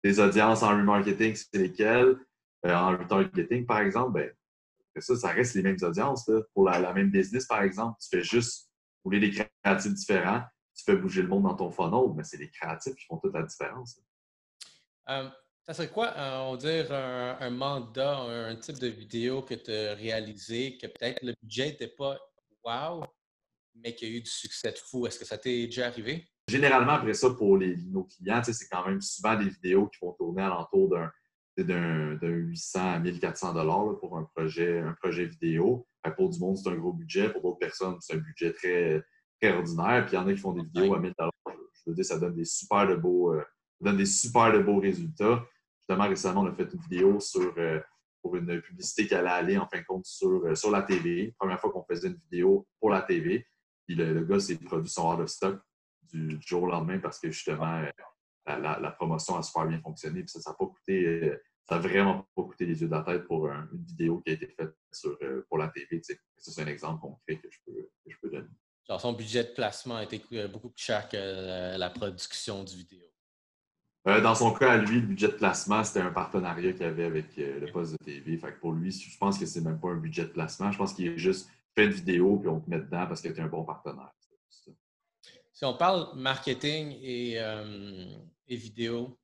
les 0.05 0.21
audiences 0.21 0.63
en 0.63 0.69
remarketing, 0.69 1.35
c'est 1.35 1.59
lesquelles, 1.59 2.17
euh, 2.67 2.73
en 2.73 2.97
retargeting, 2.97 3.67
par 3.67 3.81
exemple, 3.81 4.13
ben, 4.13 4.31
ça, 5.01 5.17
ça 5.17 5.29
reste 5.29 5.55
les 5.57 5.63
mêmes 5.63 5.79
audiences. 5.83 6.31
Pour 6.55 6.67
la, 6.69 6.93
même 6.93 7.11
business, 7.11 7.47
par 7.47 7.63
exemple, 7.63 7.99
tu 8.01 8.09
fais 8.09 8.23
juste 8.23 8.71
rouler 9.03 9.19
des 9.19 9.31
créatifs 9.31 9.93
différents, 9.93 10.43
tu 10.77 10.85
fais 10.85 10.97
bouger 10.97 11.23
le 11.23 11.29
monde 11.29 11.43
dans 11.43 11.57
ton 11.57 11.71
funnel, 11.73 12.15
mais 12.15 12.23
c'est 12.23 12.37
les 12.37 12.51
créatifs 12.51 12.95
qui 12.95 13.07
font 13.07 13.17
toute 13.17 13.35
la 13.35 13.43
différence. 13.43 14.01
Euh, 15.09 15.29
ça 15.65 15.75
serait 15.75 15.91
quoi, 15.91 16.13
on 16.17 16.53
va 16.53 16.57
dire, 16.57 16.93
un, 16.93 17.37
un, 17.41 17.51
mandat, 17.51 18.19
un 18.19 18.57
type 18.57 18.79
de 18.79 18.89
vidéo 18.89 19.43
que 19.43 19.55
tu 19.55 19.71
as 19.71 19.95
réalisé, 19.95 20.77
que 20.79 20.87
peut-être 20.87 21.23
le 21.23 21.35
budget 21.43 21.67
n'était 21.67 21.89
pas 21.89 22.19
wow, 22.65 23.05
mais 23.75 23.95
qui 23.95 24.05
a 24.05 24.09
eu 24.09 24.21
du 24.21 24.31
succès 24.31 24.73
de 24.73 24.79
fou? 24.79 25.07
Est-ce 25.07 25.19
que 25.19 25.25
ça 25.25 25.39
t'est 25.39 25.67
déjà 25.67 25.87
arrivé? 25.87 26.29
Généralement, 26.49 26.93
après 26.93 27.15
ça, 27.15 27.31
pour 27.31 27.57
les, 27.57 27.77
nos 27.77 28.05
clients, 28.05 28.43
c'est 28.43 28.69
quand 28.69 28.87
même 28.87 29.01
souvent 29.01 29.37
des 29.37 29.49
vidéos 29.49 29.89
qui 29.89 29.99
vont 30.03 30.13
tourner 30.13 30.43
alentour 30.43 30.89
d'un 30.89 31.11
d'un 31.59 32.19
800 32.21 32.95
à 32.95 32.99
1400 32.99 33.53
dollars 33.53 33.99
pour 34.01 34.17
un 34.17 34.25
projet, 34.35 34.81
un 34.81 34.95
projet 34.95 35.27
vidéo. 35.27 35.87
Pour 36.17 36.31
du 36.31 36.39
monde, 36.41 36.57
c'est 36.57 36.69
un 36.69 36.77
gros 36.77 36.93
budget. 36.93 37.31
Pour 37.31 37.43
d'autres 37.43 37.59
personnes, 37.59 37.97
c'est 38.01 38.15
un 38.15 38.19
budget 38.19 38.53
très, 38.53 39.03
très 39.41 39.53
ordinaire. 39.53 40.07
Puis 40.07 40.17
il 40.17 40.21
y 40.21 40.23
en 40.23 40.27
a 40.27 40.33
qui 40.33 40.41
font 40.41 40.53
des 40.53 40.63
vidéos 40.63 40.95
à 40.95 40.99
1000 40.99 41.13
dollars. 41.19 41.33
Je 41.47 41.91
veux 41.91 41.95
dire, 41.95 42.05
ça 42.05 42.19
donne 42.19 42.35
des 42.35 42.45
super 42.45 42.89
de 42.89 42.97
beaux, 42.97 43.35
euh, 43.35 43.45
donne 43.83 43.97
des 43.97 44.07
super 44.07 44.63
beaux 44.63 44.79
résultats. 44.79 45.45
Justement, 45.81 46.09
récemment, 46.09 46.41
on 46.43 46.47
a 46.47 46.55
fait 46.55 46.73
une 46.73 46.81
vidéo 46.81 47.21
sur, 47.21 47.53
euh, 47.59 47.81
pour 48.23 48.37
une 48.37 48.61
publicité 48.61 49.07
qui 49.07 49.15
allait 49.15 49.29
aller, 49.29 49.59
en 49.59 49.67
fin 49.67 49.81
de 49.81 49.85
compte, 49.85 50.07
sur, 50.07 50.45
euh, 50.45 50.55
sur 50.55 50.71
la 50.71 50.83
TV. 50.83 51.35
Première 51.39 51.61
fois 51.61 51.73
qu'on 51.73 51.85
faisait 51.85 52.09
une 52.09 52.21
vidéo 52.31 52.67
pour 52.79 52.91
la 52.91 53.03
TV. 53.03 53.47
Puis 53.87 53.97
le, 53.97 54.25
gars, 54.25 54.39
ses 54.39 54.59
produits 54.59 54.91
sont 54.91 55.03
hors 55.03 55.19
de 55.19 55.27
stock 55.27 55.61
du, 56.03 56.39
jour 56.47 56.63
au 56.63 56.67
lendemain 56.67 56.99
parce 57.01 57.19
que 57.19 57.31
justement, 57.31 57.83
euh, 57.83 58.59
la, 58.59 58.91
promotion 58.93 59.37
a 59.37 59.43
super 59.43 59.67
bien 59.67 59.81
fonctionné. 59.81 60.21
Puis 60.21 60.31
ça, 60.31 60.41
ça 60.41 60.51
n'a 60.51 60.57
pas 60.57 60.67
coûté, 60.67 61.33
ça 61.69 61.79
vraiment 61.79 62.27
pas 62.37 62.43
coûté 62.43 62.67
les 62.67 62.81
yeux 62.81 62.89
de 62.89 62.93
la 62.93 63.03
tête 63.03 63.27
pour 63.27 63.49
une 63.49 63.85
vidéo 63.85 64.21
qui 64.21 64.31
a 64.31 64.35
été 64.35 64.47
faite 64.47 64.73
sur, 64.93 65.19
pour 65.49 65.59
la 65.59 65.69
TV. 65.69 66.01
c'est 66.03 66.63
un 66.63 66.67
exemple 66.67 67.01
concret 67.01 67.39
que 67.39 67.49
je 67.51 67.59
peux, 67.65 67.91
que 68.05 68.11
je 68.11 68.17
peux 68.21 68.31
donner. 68.31 68.49
Genre, 68.89 69.01
son 69.01 69.13
budget 69.13 69.45
de 69.45 69.53
placement 69.53 69.97
a 69.97 70.05
été 70.05 70.21
beaucoup 70.49 70.71
plus 70.71 70.83
cher 70.83 71.09
que 71.09 71.77
la 71.77 71.91
production 71.91 72.63
du 72.65 72.77
vidéo. 72.77 73.12
Euh, 74.09 74.21
dans 74.21 74.35
son 74.35 74.53
cas, 74.53 74.73
à 74.73 74.77
lui, 74.79 75.01
le 75.01 75.07
budget 75.07 75.29
de 75.29 75.33
placement, 75.33 75.85
c'était 75.85 76.01
un 76.01 76.11
partenariat 76.11 76.73
qu'il 76.73 76.85
avait 76.85 77.05
avec 77.05 77.39
euh, 77.39 77.61
le 77.61 77.71
poste 77.71 77.93
de 77.93 77.99
TV. 77.99 78.37
Fait 78.37 78.53
pour 78.59 78.73
lui, 78.73 78.91
je 78.91 79.17
pense 79.17 79.39
que 79.39 79.47
c'est 79.47 79.61
même 79.61 79.79
pas 79.79 79.91
un 79.91 79.97
budget 79.97 80.25
de 80.25 80.31
placement. 80.31 80.73
Je 80.73 80.79
pense 80.79 80.93
qu'il 80.93 81.07
est 81.07 81.19
juste 81.19 81.49
fait 81.75 81.85
une 81.85 81.93
vidéo 81.93 82.37
puis 82.39 82.49
on 82.49 82.61
te 82.61 82.69
met 82.69 82.81
dedans 82.81 83.07
parce 83.07 83.21
que 83.21 83.29
tu 83.29 83.37
es 83.37 83.41
un 83.41 83.47
bon 83.47 83.65
partenaire. 83.65 84.11
Si 85.53 85.65
on 85.65 85.77
parle 85.77 86.09
marketing 86.17 86.99
et, 87.01 87.35
euh, 87.39 88.07
et 88.49 88.57
vidéo, 88.57 89.17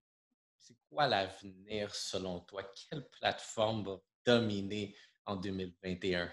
c'est 0.57 0.77
quoi 0.89 1.09
l'avenir 1.09 1.93
selon 1.93 2.41
toi? 2.41 2.63
Quelle 2.89 3.05
plateforme 3.09 3.83
va 3.83 3.97
dominer 4.25 4.95
en 5.27 5.35
2021? 5.35 6.31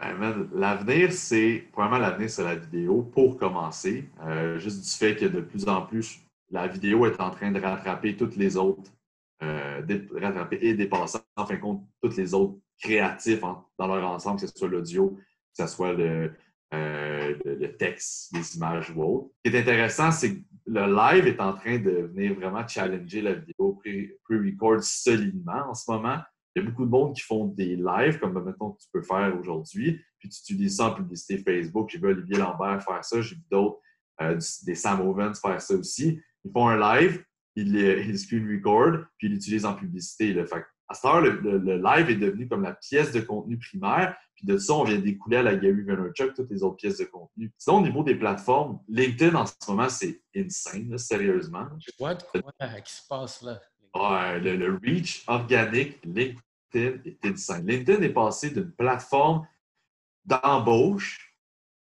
Ben, 0.00 0.48
l'avenir, 0.52 1.12
c'est, 1.12 1.68
probablement 1.70 2.00
l'avenir, 2.00 2.30
c'est 2.30 2.42
la 2.42 2.56
vidéo 2.56 3.02
pour 3.02 3.36
commencer. 3.36 4.08
juste 4.56 4.82
du 4.82 4.90
fait 4.90 5.16
que 5.16 5.26
de 5.26 5.40
plus 5.40 5.68
en 5.68 5.82
plus, 5.82 6.20
la 6.50 6.66
vidéo 6.66 7.06
est 7.06 7.20
en 7.20 7.30
train 7.30 7.50
de 7.50 7.60
rattraper 7.60 8.16
toutes 8.16 8.36
les 8.36 8.56
autres, 8.56 8.90
euh, 9.42 9.82
rattraper 10.14 10.58
et 10.60 10.74
dépasser 10.74 11.18
en 11.36 11.46
fin 11.46 11.54
de 11.54 11.60
compte 11.60 11.84
tous 12.02 12.16
les 12.16 12.34
autres 12.34 12.58
créatifs 12.80 13.40
dans 13.40 13.86
leur 13.86 14.08
ensemble, 14.08 14.40
que 14.40 14.46
ce 14.46 14.56
soit 14.56 14.68
l'audio, 14.68 15.10
que 15.10 15.64
ce 15.64 15.66
soit 15.66 15.92
le, 15.92 16.32
euh, 16.74 17.34
texte, 17.78 18.34
les 18.34 18.56
images 18.56 18.90
ou 18.90 19.02
autre. 19.02 19.30
Ce 19.44 19.50
qui 19.50 19.56
est 19.56 19.60
intéressant, 19.60 20.10
c'est 20.10 20.36
que 20.36 20.42
le 20.66 20.86
live 20.86 21.26
est 21.26 21.40
en 21.40 21.54
train 21.54 21.78
de 21.78 22.10
venir 22.12 22.34
vraiment 22.34 22.66
challenger 22.66 23.22
la 23.22 23.34
vidéo 23.34 23.80
pre-record 23.82 24.82
solidement 24.82 25.70
en 25.70 25.74
ce 25.74 25.90
moment. 25.90 26.18
Il 26.54 26.62
y 26.62 26.66
a 26.66 26.68
beaucoup 26.68 26.84
de 26.84 26.90
monde 26.90 27.14
qui 27.14 27.22
font 27.22 27.46
des 27.46 27.76
lives, 27.76 28.18
comme 28.18 28.42
mettons 28.44 28.72
tu 28.72 28.86
peux 28.92 29.02
faire 29.02 29.34
aujourd'hui, 29.38 30.00
puis 30.18 30.28
tu 30.28 30.40
utilises 30.40 30.76
ça 30.76 30.86
en 30.86 30.94
publicité 30.94 31.38
Facebook. 31.38 31.88
J'ai 31.90 31.98
vu 31.98 32.08
Olivier 32.08 32.38
Lambert 32.38 32.82
faire 32.82 33.04
ça, 33.04 33.20
j'ai 33.20 33.36
vu 33.36 33.42
d'autres, 33.50 33.78
euh, 34.20 34.38
des 34.66 34.74
Sam 34.74 35.00
Owens 35.00 35.34
faire 35.34 35.60
ça 35.60 35.74
aussi 35.74 36.20
ils 36.44 36.52
font 36.52 36.68
un 36.68 36.78
live, 36.78 37.24
ils, 37.56 37.76
ils 38.08 38.18
screen 38.18 38.48
record, 38.50 39.04
puis 39.18 39.28
ils 39.28 39.32
l'utilisent 39.32 39.66
en 39.66 39.74
publicité. 39.74 40.34
Fait 40.46 40.64
à 40.88 40.94
cette 40.94 41.04
heure, 41.04 41.20
le, 41.20 41.76
live 41.76 42.10
est 42.10 42.16
devenu 42.16 42.48
comme 42.48 42.62
la 42.62 42.72
pièce 42.72 43.12
de 43.12 43.20
contenu 43.20 43.58
primaire, 43.58 44.16
puis 44.34 44.46
de 44.46 44.56
ça, 44.56 44.72
on 44.72 44.84
vient 44.84 44.98
d'écouler 44.98 45.38
à 45.38 45.42
la 45.42 45.54
Gary 45.54 45.82
Vaynerchuk 45.82 46.34
toutes 46.34 46.50
les 46.50 46.62
autres 46.62 46.76
pièces 46.76 46.98
de 46.98 47.04
contenu. 47.04 47.52
Sinon, 47.58 47.78
au 47.78 47.82
niveau 47.82 48.02
des 48.02 48.14
plateformes, 48.14 48.80
LinkedIn 48.88 49.34
en 49.34 49.44
ce 49.44 49.52
moment, 49.68 49.88
c'est 49.88 50.22
insane, 50.34 50.96
sérieusement. 50.96 51.66
Je 51.78 51.90
vois 51.98 52.14
de 52.14 52.22
quoi 52.22 52.40
qui 52.80 52.92
se 52.92 53.06
passe 53.06 53.42
là. 53.42 53.60
Ouais, 53.94 54.40
le, 54.40 54.78
reach 54.82 55.24
organique 55.26 55.98
LinkedIn 56.04 57.02
est 57.04 57.26
insane. 57.26 57.66
LinkedIn 57.66 58.02
est 58.02 58.12
passé 58.12 58.50
d'une 58.50 58.72
plateforme 58.72 59.46
d'embauche 60.24 61.34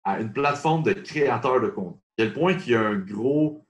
à 0.03 0.19
une 0.19 0.31
plateforme 0.31 0.83
de 0.83 0.93
créateur 0.93 1.59
de 1.61 1.67
contenu. 1.69 1.99
À 1.99 2.13
quel 2.17 2.33
point 2.33 2.53
qu'il 2.53 2.73
y 2.73 2.75
a 2.75 2.81
un 2.81 2.97
gros 2.97 3.65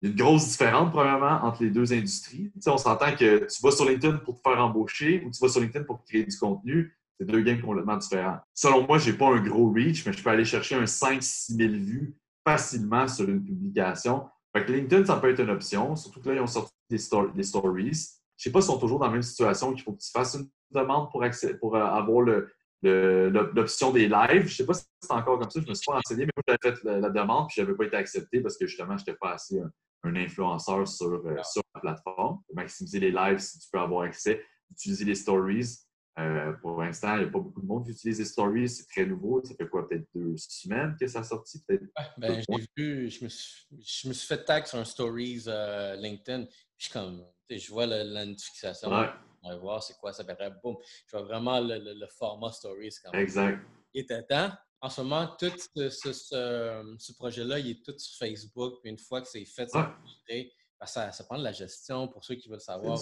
il 0.00 0.08
y 0.08 0.12
a 0.12 0.12
une 0.12 0.18
grosse 0.18 0.48
différence, 0.48 0.92
premièrement, 0.92 1.40
entre 1.42 1.64
les 1.64 1.70
deux 1.70 1.92
industries. 1.92 2.52
On 2.66 2.78
s'entend 2.78 3.16
que 3.16 3.46
tu 3.46 3.62
vas 3.62 3.70
sur 3.72 3.84
LinkedIn 3.84 4.18
pour 4.18 4.36
te 4.36 4.48
faire 4.48 4.62
embaucher 4.62 5.24
ou 5.26 5.30
tu 5.30 5.40
vas 5.40 5.48
sur 5.48 5.60
LinkedIn 5.60 5.84
pour 5.84 6.04
créer 6.04 6.24
du 6.24 6.36
contenu. 6.36 6.96
C'est 7.18 7.26
deux 7.26 7.40
games 7.40 7.60
complètement 7.60 7.96
différents. 7.96 8.38
Selon 8.54 8.86
moi, 8.86 8.98
je 8.98 9.10
n'ai 9.10 9.18
pas 9.18 9.26
un 9.26 9.42
gros 9.42 9.72
reach, 9.72 10.06
mais 10.06 10.12
je 10.12 10.22
peux 10.22 10.30
aller 10.30 10.44
chercher 10.44 10.76
un 10.76 10.84
5-6 10.84 11.56
000 11.56 11.72
vues 11.72 12.16
facilement 12.46 13.08
sur 13.08 13.28
une 13.28 13.44
publication. 13.44 14.28
Fait 14.54 14.64
que 14.64 14.72
LinkedIn, 14.72 15.04
ça 15.04 15.16
peut 15.16 15.30
être 15.30 15.40
une 15.40 15.50
option, 15.50 15.96
surtout 15.96 16.20
que 16.20 16.28
là, 16.28 16.36
ils 16.36 16.40
ont 16.40 16.46
sorti 16.46 16.72
des, 16.88 16.98
stories. 16.98 17.34
Je 17.34 17.88
ne 17.88 17.92
sais 18.36 18.52
pas 18.52 18.60
s'ils 18.60 18.72
sont 18.72 18.78
toujours 18.78 19.00
dans 19.00 19.06
la 19.06 19.12
même 19.12 19.22
situation 19.22 19.72
qu'il 19.72 19.82
faut 19.82 19.92
que 19.92 20.00
tu 20.00 20.10
fasses 20.12 20.34
une 20.34 20.48
demande 20.70 21.10
pour, 21.10 21.24
euh, 21.24 21.80
avoir 21.80 22.24
l'option 22.82 23.90
des 23.90 24.08
lives. 24.08 24.46
Je 24.46 24.46
ne 24.46 24.48
sais 24.48 24.64
pas 24.64 24.74
si 24.74 24.84
c'est 25.02 25.12
encore 25.12 25.40
comme 25.40 25.50
ça, 25.50 25.58
je 25.58 25.64
ne 25.64 25.70
me 25.70 25.74
suis 25.74 25.86
pas 25.86 25.94
renseigné, 25.94 26.24
mais 26.24 26.32
moi, 26.36 26.56
j'avais 26.62 26.76
fait 26.76 26.84
la, 26.84 27.10
demande 27.10 27.48
puis 27.48 27.56
je 27.56 27.62
n'avais 27.62 27.74
pas 27.76 27.84
été 27.84 27.96
accepté 27.96 28.40
parce 28.40 28.56
que 28.56 28.66
justement, 28.68 28.96
je 28.96 29.02
n'étais 29.02 29.18
pas 29.20 29.32
assez 29.32 29.58
un 29.58 29.70
influenceur 30.04 30.86
sur, 30.86 31.06
euh, 31.06 31.42
sur 31.42 31.62
la 31.74 31.80
plateforme, 31.80 32.40
maximiser 32.54 33.00
les 33.00 33.10
lives 33.10 33.38
si 33.38 33.58
tu 33.58 33.68
peux 33.70 33.78
avoir 33.78 34.02
accès, 34.02 34.42
utiliser 34.70 35.04
les 35.04 35.14
stories. 35.14 35.78
Euh, 36.18 36.52
pour 36.62 36.82
l'instant, 36.82 37.14
il 37.14 37.22
n'y 37.22 37.28
a 37.28 37.30
pas 37.30 37.38
beaucoup 37.38 37.60
de 37.60 37.66
monde 37.66 37.84
qui 37.84 37.92
utilise 37.92 38.18
les 38.18 38.24
stories. 38.24 38.68
C'est 38.68 38.86
très 38.88 39.06
nouveau. 39.06 39.40
Ça 39.44 39.54
fait 39.54 39.68
quoi, 39.68 39.88
peut-être 39.88 40.06
deux 40.14 40.34
semaines 40.36 40.96
que 40.98 41.06
ça 41.06 41.20
a 41.20 41.22
sorti? 41.22 41.62
Peut-être 41.66 41.84
ben, 42.16 42.42
j'ai 42.48 42.66
vu, 42.76 43.08
je 43.08 43.24
me, 43.24 43.28
suis, 43.28 43.66
je 43.70 44.08
me 44.08 44.12
suis 44.12 44.26
fait 44.26 44.44
tag 44.44 44.66
sur 44.66 44.78
un 44.78 44.84
stories 44.84 45.44
euh, 45.46 45.94
LinkedIn. 45.96 46.46
je, 46.76 46.90
comme, 46.90 47.24
je 47.48 47.70
vois 47.70 47.86
la, 47.86 48.24
notification. 48.24 48.88
On 49.42 49.50
va 49.50 49.56
voir 49.58 49.82
c'est 49.82 49.96
quoi 49.98 50.12
ça 50.12 50.24
fait. 50.24 50.52
Boum. 50.62 50.76
Je 51.06 51.16
vois 51.16 51.24
vraiment 51.24 51.60
le, 51.60 52.06
format 52.18 52.50
stories. 52.50 52.96
Quand 53.04 53.12
même. 53.12 53.22
Exact. 53.22 53.60
Il 53.94 54.02
était 54.02 54.22
temps 54.24 54.50
en 54.80 54.88
ce 54.88 55.00
moment, 55.00 55.34
tout 55.38 55.52
ce, 55.56 57.12
projet-là, 57.14 57.58
il 57.58 57.70
est 57.70 57.84
tout 57.84 57.94
sur 57.98 58.18
Facebook. 58.18 58.80
Puis 58.82 58.90
une 58.90 58.98
fois 58.98 59.20
que 59.20 59.28
c'est 59.28 59.44
fait, 59.44 59.68
ça, 59.68 59.96
ben, 60.28 60.46
ça, 60.84 61.10
ça, 61.10 61.24
prend 61.24 61.38
de 61.38 61.44
la 61.44 61.52
gestion 61.52 62.06
pour 62.08 62.24
ceux 62.24 62.36
qui 62.36 62.48
veulent 62.48 62.60
savoir. 62.60 62.96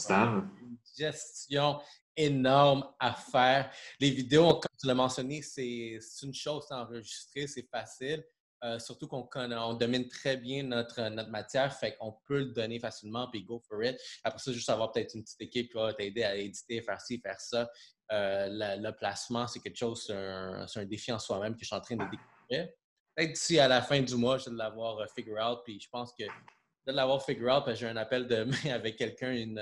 Une 0.61 0.79
gestion 0.97 1.81
énorme 2.17 2.87
à 2.99 3.13
faire. 3.13 3.71
Les 4.01 4.11
vidéos, 4.11 4.55
comme 4.55 4.77
tu 4.79 4.87
l'as 4.87 4.95
mentionné, 4.95 5.43
c'est 5.43 5.99
une 6.23 6.35
chose 6.35 6.65
à 6.71 6.83
enregistrer, 6.83 7.47
c'est 7.47 7.69
facile. 7.71 8.25
Euh, 8.65 8.79
surtout 8.79 9.07
qu'on 9.07 9.29
on 9.35 9.75
domine 9.75 10.09
très 10.09 10.39
bien 10.39 10.63
notre, 10.63 11.11
notre 11.11 11.29
matière, 11.29 11.77
fait 11.77 11.95
qu'on 11.97 12.17
peut 12.25 12.39
le 12.39 12.47
donner 12.47 12.81
facilement, 12.81 13.29
puis 13.31 13.45
go 13.45 13.61
for 13.69 13.85
it. 13.85 13.99
Après 14.25 14.39
ça, 14.39 14.51
juste 14.51 14.71
avoir 14.71 14.93
peut-être 14.93 15.15
une 15.15 15.23
petite 15.23 15.43
équipe 15.43 15.69
qui 15.71 15.75
va 15.75 15.93
t'aider 15.93 16.25
à 16.25 16.35
éditer, 16.37 16.81
faire 16.81 17.01
ci, 17.01 17.21
faire 17.21 17.39
ça. 17.39 17.69
Euh, 18.13 18.49
le 18.51 18.91
placement, 18.93 19.47
c'est 19.47 19.61
quelque 19.61 19.77
chose, 19.77 20.05
c'est 20.07 20.81
un, 20.81 20.85
défi 20.85 21.13
en 21.13 21.19
soi-même 21.19 21.55
que 21.55 21.61
je 21.61 21.67
suis 21.67 21.75
en 21.75 21.81
train 21.81 21.97
de 21.97 22.05
découvrir. 22.05 22.69
Peut-être 23.15 23.33
d'ici 23.33 23.59
à 23.59 23.67
la 23.67 23.83
fin 23.83 24.01
du 24.01 24.15
mois, 24.15 24.39
je 24.39 24.51
vais 24.51 24.57
l'avoir 24.57 24.99
euh, 24.99 25.07
figure 25.15 25.39
out, 25.43 25.61
puis 25.65 25.81
je 25.81 25.89
pense 25.91 26.13
que 26.13 26.25
de 26.25 26.93
l'avoir 26.93 27.25
figure 27.25 27.53
out, 27.53 27.75
j'ai 27.75 27.89
un 27.89 27.97
appel 27.97 28.27
demain 28.27 28.57
avec 28.73 28.97
quelqu'un, 28.97 29.33
une, 29.33 29.61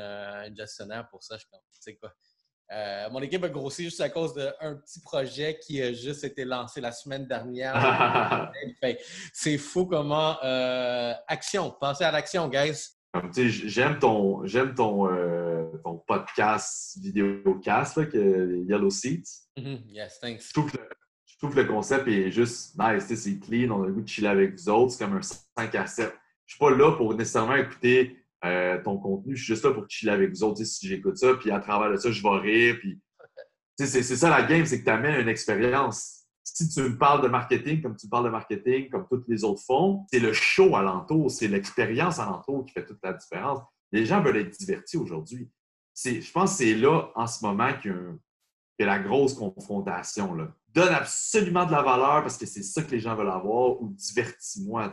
gestionnaire 0.57 1.09
pour 1.09 1.23
ça. 1.23 1.39
Je 1.39 1.45
pense, 1.51 1.61
tu 1.73 1.81
sais 1.81 1.97
quoi. 1.97 2.13
Euh, 2.73 3.11
mon 3.11 3.21
équipe 3.21 3.45
a 3.45 3.49
grossi 3.49 3.85
juste 3.85 4.01
à 4.01 4.09
cause 4.09 4.35
d'un 4.35 4.77
petit 4.77 5.01
projet 5.01 5.59
qui 5.59 5.83
a 5.83 5.93
juste 5.93 6.25
été 6.25 6.45
lancé 6.45 6.81
la 6.81 6.93
semaine 6.93 7.27
dernière. 7.27 8.51
c'est 9.33 9.59
fou 9.59 9.87
comment. 9.87 10.37
Euh, 10.43 11.13
action, 11.29 11.75
pensez 11.79 12.05
à 12.05 12.11
l'action, 12.11 12.49
guys. 12.49 12.89
J'aime 13.33 13.99
ton, 13.99 14.45
j'aime 14.47 14.75
ton, 14.75 15.09
euh, 15.09 15.44
ton 15.83 16.03
podcast, 16.07 16.99
vidéocast, 17.01 17.97
là, 17.97 18.07
que 18.07 18.65
Yellow 18.69 18.91
Seats. 18.91 19.49
Mm-hmm. 19.59 19.79
Yes, 19.89 20.21
thanks. 20.21 20.49
Je 20.49 20.53
trouve, 21.39 21.55
que 21.55 21.61
le 21.61 21.67
concept 21.67 22.09
est 22.09 22.31
juste 22.31 22.79
nice. 22.79 23.05
C'est 23.15 23.39
clean, 23.39 23.71
on 23.71 23.83
a 23.83 23.87
le 23.87 23.93
goût 23.93 24.03
de 24.03 24.09
chiller 24.09 24.29
avec 24.29 24.55
vous 24.55 24.69
autres. 24.69 24.93
C'est 24.93 25.05
comme 25.05 25.17
un 25.17 25.23
5 25.23 25.75
à 25.75 25.87
7. 25.87 26.15
Je 26.47 26.55
suis 26.55 26.59
pas 26.59 26.71
là 26.71 26.93
pour 26.93 27.15
nécessairement 27.15 27.57
écouter 27.57 28.17
euh, 28.45 28.81
ton 28.83 28.99
contenu. 28.99 29.37
Je 29.37 29.43
suis 29.43 29.55
juste 29.55 29.65
là 29.65 29.73
pour 29.73 29.85
chiller 29.89 30.13
avec 30.13 30.31
vous 30.31 30.43
autres 30.45 30.63
si 30.65 30.87
j'écoute 30.87 31.17
ça. 31.17 31.35
Puis 31.35 31.51
à 31.51 31.61
travers 31.61 31.91
de 31.91 31.97
ça, 31.97 32.11
je 32.11 32.23
vais 32.23 32.39
rire. 32.39 32.77
Puis, 32.79 33.01
c'est 33.77 34.03
ça 34.03 34.31
la 34.31 34.43
game, 34.43 34.65
c'est 34.65 34.81
que 34.81 34.85
tu 34.85 34.91
amènes 34.91 35.21
une 35.21 35.29
expérience. 35.29 36.25
Si 36.45 36.69
tu 36.69 36.83
me 36.83 36.97
parles 36.97 37.23
de 37.23 37.29
marketing 37.29 37.83
comme 37.83 37.97
tu 37.97 38.09
parles 38.09 38.27
de 38.27 38.31
marketing, 38.31 38.89
comme 38.91 39.07
toutes 39.11 39.27
les 39.29 39.45
autres 39.45 39.63
font, 39.63 40.05
c'est 40.13 40.21
le 40.21 40.33
show 40.33 40.77
alentour, 40.77 41.31
c'est 41.31 41.49
l'expérience 41.49 42.19
alentour 42.19 42.65
qui 42.67 42.75
fait 42.75 42.85
toute 42.85 43.01
la 43.03 43.15
différence. 43.15 43.61
Les 43.93 44.05
gens 44.05 44.23
veulent 44.23 44.37
être 44.37 44.57
divertis 44.57 44.97
aujourd'hui. 44.97 45.51
Je 45.95 46.33
pense 46.33 46.53
que 46.53 46.57
c'est 46.59 46.75
là, 46.75 47.11
en 47.15 47.27
ce 47.27 47.45
moment, 47.45 47.73
qu'il 47.81 48.19
y, 48.79 48.83
a 48.83 48.87
la 48.87 48.99
grosse 48.99 49.35
confrontation. 49.35 50.35
Là. 50.35 50.49
Donne 50.73 50.93
absolument 50.93 51.67
de 51.67 51.73
la 51.73 51.83
valeur 51.83 52.23
parce 52.23 52.37
que 52.37 52.47
c'est 52.47 52.63
ça 52.63 52.83
que 52.83 52.91
les 52.91 53.01
gens 53.01 53.15
veulent 53.15 53.31
avoir 53.31 53.81
ou 53.81 53.91
divertis-moi. 53.91 54.93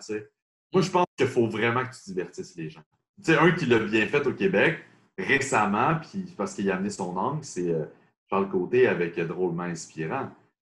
Moi, 0.74 0.82
je 0.82 0.90
pense 0.92 1.06
qu'il 1.18 1.28
faut 1.28 1.48
vraiment 1.48 1.84
que 1.84 1.92
tu 1.92 2.02
divertisses 2.06 2.56
les 2.56 2.70
gens 2.70 2.84
sais, 3.24 3.38
un 3.38 3.52
qui 3.52 3.66
l'a 3.66 3.80
bien 3.80 4.06
fait 4.08 4.26
au 4.26 4.34
Québec 4.34 4.84
récemment, 5.18 5.96
puis 6.02 6.34
parce 6.38 6.54
qu'il 6.54 6.70
a 6.72 6.76
amené 6.76 6.90
son 6.90 7.16
angle, 7.16 7.44
c'est 7.44 7.70
euh, 7.70 7.86
Charles 8.30 8.50
Côté 8.50 8.88
avec 8.88 9.20
Drôlement 9.20 9.64
Inspirant. 9.64 10.30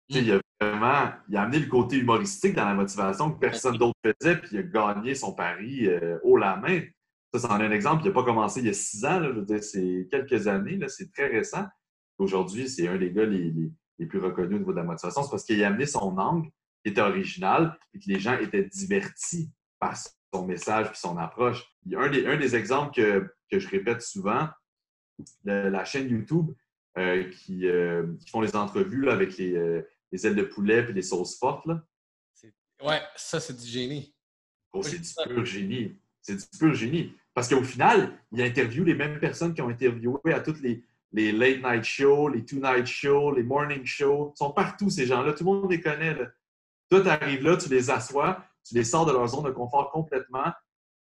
il, 0.08 0.32
a, 0.32 0.40
vraiment, 0.60 1.12
il 1.28 1.36
a 1.36 1.42
amené 1.42 1.60
le 1.60 1.66
côté 1.66 1.98
humoristique 1.98 2.54
dans 2.54 2.64
la 2.64 2.74
motivation 2.74 3.30
que 3.30 3.38
personne 3.38 3.76
d'autre 3.76 3.98
faisait, 4.04 4.36
puis 4.36 4.50
il 4.52 4.58
a 4.58 4.62
gagné 4.62 5.14
son 5.14 5.32
pari 5.32 5.86
euh, 5.86 6.18
haut 6.24 6.36
la 6.36 6.56
main. 6.56 6.80
Ça, 7.32 7.38
c'en 7.40 7.60
est 7.60 7.64
un 7.64 7.70
exemple. 7.70 8.02
Il 8.04 8.08
n'a 8.08 8.14
pas 8.14 8.24
commencé 8.24 8.60
il 8.60 8.66
y 8.66 8.70
a 8.70 8.72
six 8.72 9.04
ans, 9.04 9.22
je 9.22 9.28
veux 9.30 9.44
dire, 9.44 9.62
c'est 9.62 10.08
quelques 10.10 10.48
années, 10.48 10.78
c'est 10.88 11.12
très 11.12 11.28
récent. 11.28 11.64
Aujourd'hui, 12.18 12.68
c'est 12.68 12.88
un 12.88 12.98
des 12.98 13.12
gars 13.12 13.24
les, 13.24 13.72
plus 14.06 14.18
reconnus 14.18 14.56
au 14.56 14.58
niveau 14.58 14.72
de 14.72 14.78
la 14.78 14.84
motivation. 14.84 15.22
C'est 15.22 15.30
parce 15.30 15.44
qu'il 15.44 15.62
a 15.62 15.68
amené 15.68 15.86
son 15.86 16.16
angle 16.18 16.48
qui 16.82 16.90
était 16.90 17.00
original 17.00 17.78
et 17.94 17.98
que 17.98 18.04
les 18.06 18.18
gens 18.18 18.36
étaient 18.38 18.64
divertis 18.64 19.50
par 19.78 19.96
son 19.96 20.46
message 20.46 20.86
et 20.86 20.94
son 20.94 21.16
approche. 21.18 21.64
Il 21.86 21.92
y 21.92 21.96
a 21.96 22.00
un 22.00 22.10
des, 22.10 22.26
un 22.26 22.36
des 22.36 22.56
exemples 22.56 22.94
que, 22.94 23.58
je 23.58 23.68
répète 23.68 24.02
souvent, 24.02 24.48
la 25.44 25.84
chaîne 25.84 26.08
YouTube 26.08 26.50
euh, 26.98 27.30
qui, 27.30 27.66
euh, 27.66 28.14
qui, 28.18 28.30
font 28.30 28.40
les 28.40 28.56
entrevues 28.56 29.10
avec 29.10 29.36
les, 29.36 29.82
les 30.12 30.26
ailes 30.26 30.34
de 30.34 30.42
poulet 30.42 30.86
et 30.88 30.92
les 30.92 31.02
sauces 31.02 31.38
fortes. 31.38 31.66
Là. 31.66 31.84
Ouais, 32.82 33.00
ça, 33.16 33.40
c'est 33.40 33.56
du 33.56 33.66
génie. 33.66 34.14
Oh, 34.72 34.82
c'est 34.82 34.98
du 34.98 35.10
pur 35.26 35.44
génie. 35.44 35.99
C'est 36.22 36.36
du 36.36 36.58
pur 36.58 36.74
génie. 36.74 37.14
Parce 37.34 37.48
qu'au 37.48 37.62
final, 37.62 38.18
il 38.32 38.42
interviewe 38.42 38.84
les 38.84 38.94
mêmes 38.94 39.18
personnes 39.18 39.54
qui 39.54 39.62
ont 39.62 39.68
interviewé 39.68 40.32
à 40.32 40.40
toutes 40.40 40.60
les, 40.60 40.84
les 41.12 41.32
late 41.32 41.62
night 41.62 41.84
shows, 41.84 42.28
les 42.28 42.44
two 42.44 42.58
night 42.60 42.86
shows, 42.86 43.32
les 43.32 43.42
morning 43.42 43.84
shows. 43.84 44.32
Ils 44.34 44.38
sont 44.38 44.52
partout, 44.52 44.90
ces 44.90 45.06
gens-là. 45.06 45.32
Tout 45.32 45.44
le 45.44 45.50
monde 45.50 45.70
les 45.70 45.80
connaît. 45.80 46.16
Toi, 46.90 47.00
tu 47.02 47.08
arrives 47.08 47.42
là, 47.42 47.56
tu 47.56 47.68
les 47.68 47.90
assois, 47.90 48.44
tu 48.66 48.74
les 48.74 48.84
sors 48.84 49.06
de 49.06 49.12
leur 49.12 49.26
zone 49.28 49.44
de 49.44 49.50
confort 49.50 49.90
complètement, 49.90 50.52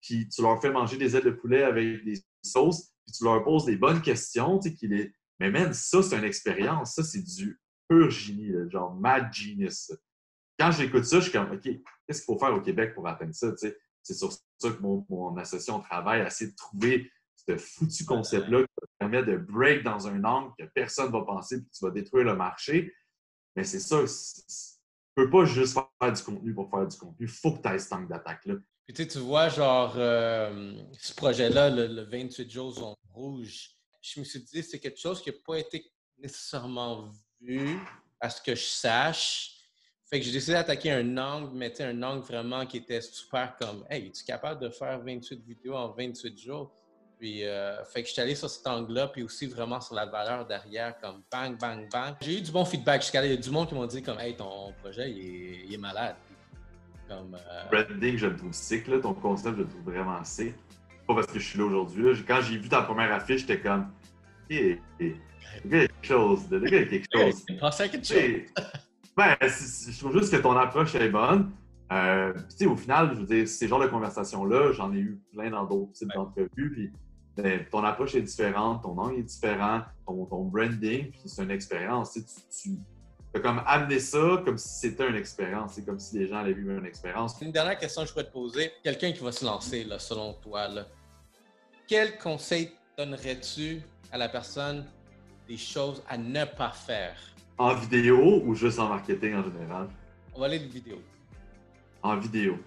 puis 0.02 0.28
tu 0.30 0.42
leur 0.42 0.62
fais 0.62 0.72
manger 0.72 0.98
des 0.98 1.16
ailes 1.16 1.24
de 1.24 1.32
poulet 1.32 1.64
avec 1.64 2.04
des 2.06 2.22
sauces, 2.42 2.94
puis 3.06 3.16
tu 3.18 3.24
leur 3.24 3.44
poses 3.44 3.66
des 3.66 3.76
bonnes 3.76 4.02
questions. 4.02 4.60
Tu 4.60 4.76
sais. 4.76 5.14
Mais 5.40 5.52
même 5.52 5.74
ça, 5.74 6.02
c'est 6.02 6.18
une 6.18 6.24
expérience. 6.24 6.96
Ça, 6.96 7.04
c'est 7.04 7.22
du 7.22 7.60
pur 7.90 8.10
génie, 8.10 8.52
genre 8.70 8.96
mad 8.96 9.32
genius. 9.34 9.92
Quand 10.58 10.72
j'écoute 10.72 11.04
ça, 11.04 11.20
je 11.20 11.24
suis 11.24 11.32
comme, 11.32 11.52
OK, 11.52 11.62
qu'est-ce 11.62 12.22
qu'il 12.22 12.26
faut 12.34 12.40
faire 12.40 12.54
au 12.56 12.62
Québec 12.62 12.96
pour 12.96 13.08
atteindre 13.08 13.34
ça? 13.34 13.54
C'est 13.58 14.14
sur 14.14 14.32
ça 14.58 14.72
que 14.72 14.82
mon, 14.82 15.06
mon 15.10 15.38
association 15.38 15.80
travaille, 15.80 16.22
à 16.22 16.28
essayer 16.28 16.52
de 16.52 16.56
trouver 16.56 17.12
ce 17.48 17.58
foutu 17.58 18.06
concept-là 18.06 18.64
qui 18.64 18.88
permet 19.00 19.24
de 19.24 19.38
break 19.38 19.84
dans 19.84 20.08
un 20.08 20.24
angle 20.24 20.54
que 20.58 20.66
personne 20.74 21.08
ne 21.08 21.12
va 21.12 21.24
penser 21.24 21.60
que 21.60 21.70
tu 21.72 21.86
vas 21.86 21.92
détruire 21.92 22.26
le 22.26 22.36
marché. 22.36 22.94
Mais 23.56 23.64
c'est 23.64 23.80
ça, 23.80 23.98
tu 24.04 25.22
ne 25.22 25.24
peux 25.24 25.30
pas 25.30 25.46
juste 25.46 25.78
faire 26.02 26.14
du 26.14 26.24
contenu 26.24 26.54
pour 26.54 26.70
faire 26.70 26.88
du 26.88 26.98
contenu. 26.98 27.26
Il 27.26 27.28
faut 27.28 27.54
que 27.54 27.62
tu 27.62 27.70
aies 27.70 27.80
ce 27.80 27.90
tank 27.90 28.10
d'attaque-là. 28.10 28.56
Puis 28.94 29.08
tu 29.08 29.20
vois, 29.20 29.50
genre, 29.50 29.96
euh, 29.98 30.84
ce 31.00 31.14
projet-là, 31.16 31.70
le, 31.70 32.04
28 32.04 32.50
jours 32.50 32.84
en 32.84 32.96
rouge, 33.14 33.72
je 34.02 34.20
me 34.20 34.26
suis 34.26 34.44
dit, 34.44 34.62
c'est 34.62 34.80
quelque 34.80 35.00
chose 35.00 35.22
qui 35.22 35.30
n'a 35.30 35.36
pas 35.44 35.58
été 35.58 35.92
nécessairement 36.18 37.12
vu, 37.42 37.80
à 38.20 38.30
ce 38.30 38.42
que 38.42 38.54
je 38.54 38.64
sache. 38.64 39.55
Fait 40.08 40.20
que 40.20 40.26
j'ai 40.26 40.32
décidé 40.32 40.54
d'attaquer 40.54 40.92
un 40.92 41.18
angle, 41.18 41.50
mais 41.54 41.82
un 41.82 42.04
angle 42.04 42.22
vraiment 42.22 42.66
qui 42.66 42.78
était 42.78 43.02
super 43.02 43.56
comme 43.58 43.84
Hey, 43.90 44.08
es-tu 44.08 44.24
capable 44.24 44.62
de 44.62 44.70
faire 44.70 45.00
28 45.00 45.44
vidéos 45.46 45.74
en 45.76 45.90
28 45.90 46.40
jours? 46.40 46.72
Puis, 47.18 47.44
euh, 47.44 47.84
fait 47.86 48.04
que 48.04 48.10
je 48.10 48.14
suis 48.14 48.22
allé 48.22 48.36
sur 48.36 48.50
cet 48.50 48.68
angle-là, 48.68 49.08
puis 49.08 49.24
aussi 49.24 49.48
vraiment 49.48 49.82
sur 49.82 49.96
la 49.96 50.06
valeur 50.06 50.46
derrière, 50.46 51.00
comme 51.00 51.24
bang, 51.32 51.58
bang, 51.58 51.90
bang. 51.92 52.16
J'ai 52.22 52.38
eu 52.38 52.42
du 52.42 52.52
bon 52.52 52.66
feedback. 52.66 53.02
Jusqu'à 53.02 53.26
il 53.26 53.32
y 53.32 53.34
a 53.34 53.38
du 53.38 53.50
monde 53.50 53.68
qui 53.68 53.74
m'ont 53.74 53.88
dit 53.88 54.04
comme 54.04 54.20
Hey, 54.20 54.36
ton 54.36 54.74
projet, 54.84 55.10
il 55.10 55.74
est, 55.74 55.78
malade. 55.78 56.16
Comme, 57.08 57.36
euh... 57.36 57.84
Branding, 57.86 58.18
je 58.18 58.28
le 58.28 58.36
trouve 58.36 58.54
sick, 58.54 58.88
là. 58.88 59.00
ton 59.00 59.14
concept, 59.14 59.58
je 59.58 59.64
le 59.64 59.68
trouve 59.68 59.84
vraiment 59.86 60.24
sick. 60.24 60.54
Pas 61.08 61.16
parce 61.16 61.28
que 61.28 61.40
je 61.40 61.48
suis 61.48 61.58
là 61.58 61.66
aujourd'hui. 61.66 62.24
Quand 62.28 62.42
j'ai 62.42 62.58
vu 62.58 62.70
ta 62.70 62.82
première 62.84 63.12
affiche, 63.12 63.42
j'étais 63.42 63.60
comme 63.60 63.92
hey, 64.50 64.80
le 65.00 65.10
gars, 65.10 65.18
il 65.70 65.82
y 65.82 65.84
a 65.84 65.88
quelque 65.88 66.06
chose. 66.06 66.42
Quelque 66.50 67.60
chose. 67.60 67.78
Quelque 67.78 68.06
chose. 68.08 68.85
Ben, 69.16 69.36
je 69.42 70.00
trouve 70.00 70.18
juste 70.18 70.32
que 70.32 70.42
ton 70.42 70.56
approche 70.58 70.96
est 70.96 71.10
bonne. 71.10 71.52
Euh, 71.92 72.34
puis, 72.58 72.66
au 72.66 72.76
final, 72.76 73.12
je 73.14 73.20
veux 73.20 73.26
dire, 73.26 73.48
ces 73.48 73.68
genres 73.68 73.80
de 73.80 73.88
conversations-là, 73.88 74.72
j'en 74.74 74.94
ai 74.94 74.98
eu 74.98 75.22
plein 75.32 75.50
dans 75.50 75.66
d'autres 75.66 75.92
types 75.94 76.12
d'entrevues. 76.14 76.72
Puis, 76.72 76.92
ben, 77.38 77.66
ton 77.70 77.84
approche 77.84 78.16
est 78.16 78.22
différente, 78.22 78.84
ton 78.84 78.98
angle 78.98 79.20
est 79.20 79.24
différent, 79.24 79.82
ton, 80.08 80.26
ton 80.26 80.44
branding, 80.46 81.12
puis 81.12 81.22
c'est 81.26 81.44
une 81.44 81.52
expérience. 81.52 82.14
Tu, 82.14 82.24
tu 82.50 82.78
as 83.36 83.40
comme 83.40 83.62
amené 83.66 84.00
ça 84.00 84.42
comme 84.46 84.58
si 84.58 84.80
c'était 84.80 85.10
une 85.10 85.16
expérience. 85.16 85.74
C'est 85.74 85.86
comme 85.86 86.00
si 86.00 86.18
les 86.18 86.28
gens 86.28 86.38
avaient 86.38 86.54
vu 86.54 86.76
une 86.76 86.86
expérience. 86.86 87.36
Une 87.42 87.52
dernière 87.52 87.78
question 87.78 88.02
que 88.04 88.08
je 88.08 88.14
pourrais 88.14 88.26
te 88.26 88.32
poser. 88.32 88.72
Quelqu'un 88.84 89.12
qui 89.12 89.24
va 89.24 89.32
se 89.32 89.44
lancer, 89.44 89.84
là, 89.84 90.00
selon 90.00 90.34
toi, 90.34 90.68
là, 90.68 90.86
quel 91.88 92.18
conseil 92.18 92.72
donnerais-tu 92.98 93.82
à 94.12 94.18
la 94.18 94.30
personne 94.30 94.86
des 95.48 95.58
choses 95.58 96.02
à 96.08 96.18
ne 96.18 96.46
pas 96.46 96.72
faire? 96.72 97.18
En 97.58 97.74
vidéo 97.74 98.42
ou 98.46 98.54
juste 98.54 98.80
en 98.80 98.90
marketing 98.90 99.36
en 99.36 99.44
général? 99.44 99.88
On 100.34 100.40
va 100.40 100.48
aller 100.48 100.60
de 100.60 100.66
vidéo. 100.66 100.98
En 102.04 102.18
vidéo. 102.18 102.58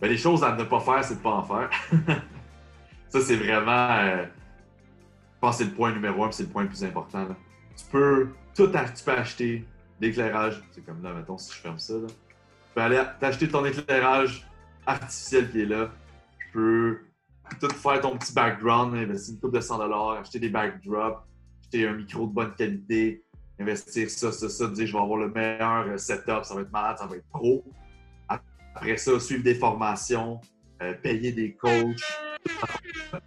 Ben, 0.00 0.08
les 0.08 0.16
choses 0.16 0.42
à 0.42 0.56
ne 0.56 0.64
pas 0.64 0.80
faire, 0.80 1.04
c'est 1.04 1.14
de 1.14 1.18
ne 1.20 1.22
pas 1.22 1.30
en 1.30 1.42
faire. 1.44 1.70
ça, 3.08 3.20
c'est 3.20 3.36
vraiment. 3.36 3.88
Euh, 3.90 4.24
je 4.24 5.40
pense 5.40 5.58
que 5.58 5.64
c'est 5.64 5.70
le 5.70 5.76
point 5.76 5.92
numéro 5.92 6.24
un, 6.24 6.32
c'est 6.32 6.42
le 6.42 6.48
point 6.48 6.62
le 6.62 6.68
plus 6.68 6.82
important. 6.82 7.28
Tu 7.76 7.84
peux 7.90 8.28
tout 8.54 8.68
tu 8.68 9.04
peux 9.04 9.12
acheter 9.12 9.64
l'éclairage. 10.00 10.62
C'est 10.72 10.84
comme 10.84 11.02
là, 11.02 11.12
mettons, 11.12 11.38
si 11.38 11.52
je 11.52 11.58
ferme 11.58 11.78
ça. 11.78 11.94
Là. 11.94 12.06
Tu 12.08 12.74
peux 12.74 12.80
aller 12.80 13.02
t'acheter 13.20 13.48
ton 13.48 13.64
éclairage 13.64 14.46
artificiel 14.86 15.50
qui 15.50 15.62
est 15.62 15.66
là. 15.66 15.90
Tu 16.38 16.52
peux 16.52 16.98
tout 17.60 17.68
faire 17.68 18.00
ton 18.00 18.16
petit 18.16 18.32
background, 18.32 18.94
investir 18.94 19.34
une 19.34 19.40
coupe 19.40 19.54
de 19.54 19.60
100 19.60 19.80
acheter 20.18 20.38
des 20.38 20.48
backdrops, 20.48 21.22
acheter 21.62 21.86
un 21.86 21.92
micro 21.92 22.26
de 22.26 22.32
bonne 22.32 22.54
qualité, 22.54 23.22
investir 23.64 24.10
ça, 24.10 24.30
ça, 24.32 24.48
ça, 24.48 24.66
dire 24.68 24.86
je 24.86 24.92
vais 24.92 24.98
avoir 24.98 25.18
le 25.18 25.30
meilleur 25.30 25.86
euh, 25.88 25.96
setup, 25.96 26.44
ça 26.44 26.54
va 26.54 26.60
être 26.60 26.72
malade, 26.72 26.98
ça 26.98 27.06
va 27.06 27.16
être 27.16 27.28
pro. 27.28 27.64
Après 28.28 28.96
ça, 28.96 29.18
suivre 29.20 29.42
des 29.42 29.54
formations, 29.54 30.40
euh, 30.82 30.94
payer 30.94 31.32
des 31.32 31.54
coachs. 31.54 32.02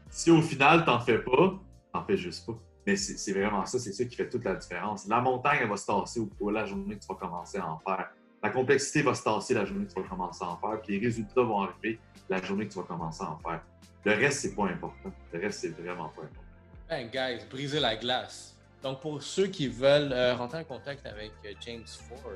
Si 0.10 0.30
au 0.30 0.41
final, 0.41 0.86
t'en 0.86 1.00
fais 1.00 1.19
pas, 1.19 1.60
t'en 1.93 2.04
fais 2.06 2.17
juste 2.17 2.45
pas. 2.45 2.58
Mais 2.86 2.95
c'est 2.95 3.34
vraiment 3.34 3.65
ça, 3.65 3.80
c'est 3.80 3.91
ça 3.91 4.06
qui 4.06 4.15
fait 4.15 4.30
toute 4.30 4.45
la 4.45 4.56
différence. 4.56 5.08
La 5.08 5.19
montagne, 5.19 5.60
elle 5.62 5.69
va 5.69 5.76
se 5.76 5.86
tasser 5.86 6.21
au, 6.39 6.50
la 6.50 6.65
journée 6.65 6.95
que 6.95 7.02
tu 7.02 7.08
vas 7.08 7.15
commencer 7.15 7.58
à 7.58 7.69
en 7.69 7.80
faire. 7.80 8.12
La 8.41 8.50
complexité 8.50 9.02
va 9.02 9.13
se 9.13 9.23
tasser 9.23 9.54
la 9.54 9.65
journée 9.65 9.86
que 9.86 9.93
tu 9.93 10.02
vas 10.02 10.08
commencer 10.08 10.43
à 10.43 10.50
en 10.50 10.58
faire. 10.58 10.82
Puis 10.82 10.97
les 10.97 11.06
résultats 11.06 11.41
vont 11.41 11.62
arriver 11.62 12.00
la 12.30 12.41
journée 12.41 12.67
que 12.67 12.73
tu 12.73 12.80
vas 12.80 12.86
commencer 12.86 13.23
à 13.23 13.32
en 13.32 13.39
faire. 13.39 13.62
Le 14.06 14.13
reste, 14.13 14.39
c'est 14.39 14.56
pas 14.56 14.65
important. 14.65 15.12
Le 15.34 15.39
reste, 15.39 15.60
c'est 15.60 15.82
vraiment 15.82 16.10
pas 16.10 16.21
important. 16.21 16.41
Ben, 16.88 17.10
guys, 17.10 17.45
briser 17.50 17.82
la 17.82 17.97
glace. 17.97 18.57
Donc, 18.84 19.02
pour 19.02 19.22
ceux 19.22 19.48
qui 19.48 19.68
veulent 19.68 20.12
euh, 20.12 20.36
rentrer 20.36 20.60
en 20.60 20.63
contact 20.63 21.06
avec 21.06 21.32
euh, 21.46 21.54
James 21.62 21.86
Ford, 21.86 22.32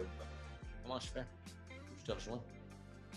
comment 0.84 1.00
je 1.00 1.08
fais? 1.08 1.26
Je 2.00 2.06
te 2.06 2.12
rejoins. 2.12 2.42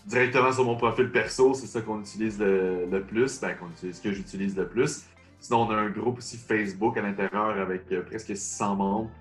Directement 0.05 0.51
sur 0.51 0.65
mon 0.65 0.77
profil 0.77 1.11
perso, 1.11 1.55
c'est 1.55 1.65
ça 1.65 1.81
qu'on 1.81 2.01
utilise 2.01 2.39
le, 2.39 3.03
plus, 3.07 3.41
ben, 3.41 3.55
utilise, 3.71 3.99
que 3.99 4.11
j'utilise 4.11 4.55
le 4.55 4.67
plus. 4.67 5.05
Sinon, 5.39 5.61
on 5.61 5.69
a 5.71 5.75
un 5.75 5.89
groupe 5.89 6.19
aussi 6.19 6.37
Facebook 6.37 6.97
à 6.97 7.01
l'intérieur 7.01 7.59
avec 7.59 7.91
euh, 7.91 8.03
presque 8.03 8.35
600 8.35 8.75
membres. 8.75 9.11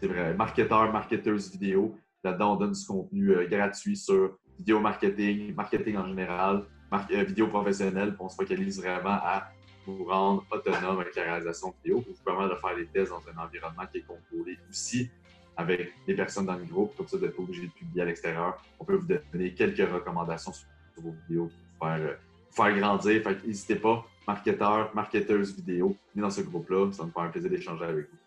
C'est 0.00 0.08
vrai, 0.08 0.34
marketeurs, 0.34 0.92
marketeuses 0.92 1.52
vidéo. 1.52 1.96
Là-dedans, 2.24 2.54
on 2.54 2.56
donne 2.56 2.72
du 2.72 2.84
contenu 2.84 3.46
gratuit 3.48 3.96
sur 3.96 4.38
vidéo 4.58 4.80
marketing, 4.80 5.54
marketing 5.54 5.96
en 5.96 6.06
général, 6.06 6.64
vidéo 7.10 7.48
professionnelle, 7.48 8.14
on 8.18 8.28
se 8.28 8.36
focalise 8.36 8.80
vraiment 8.80 9.18
à 9.22 9.48
vous 9.86 10.04
rendre 10.04 10.44
autonome 10.50 11.00
avec 11.00 11.14
la 11.16 11.22
réalisation 11.22 11.74
vidéo. 11.82 12.04
Vous 12.06 12.14
permettre 12.24 12.54
de 12.54 12.60
faire 12.60 12.76
des 12.76 12.86
tests 12.86 13.10
dans 13.10 13.22
un 13.28 13.44
environnement 13.44 13.84
qui 13.90 13.98
est 13.98 14.02
contrôlé 14.02 14.58
aussi 14.70 15.10
avec 15.56 15.92
les 16.06 16.14
personnes 16.14 16.46
dans 16.46 16.56
le 16.56 16.64
groupe, 16.64 16.96
comme 16.96 17.06
ça, 17.06 17.16
vous 17.16 17.24
n'êtes 17.24 17.36
pas 17.36 17.42
obligé 17.42 17.66
de 17.66 17.72
publier 17.72 18.02
à 18.02 18.04
l'extérieur. 18.06 18.60
On 18.80 18.84
peut 18.84 18.96
vous 18.96 19.06
donner 19.32 19.54
quelques 19.54 19.88
recommandations 19.88 20.52
sur, 20.52 20.66
vos 20.96 21.14
vidéos 21.28 21.50
pour 21.78 21.88
faire, 21.88 22.00
euh, 22.00 22.14
faire 22.50 22.78
grandir. 22.78 23.22
n'hésitez 23.44 23.76
pas, 23.76 24.04
marketeurs, 24.26 24.94
marketeuses 24.94 25.56
vidéo, 25.56 25.96
venez 26.14 26.22
dans 26.22 26.30
ce 26.30 26.40
groupe-là. 26.40 26.90
Ça 26.92 27.04
me 27.04 27.10
fait 27.10 27.20
un 27.20 27.28
plaisir 27.28 27.50
d'échanger 27.50 27.84
avec 27.84 28.10
vous. 28.10 28.18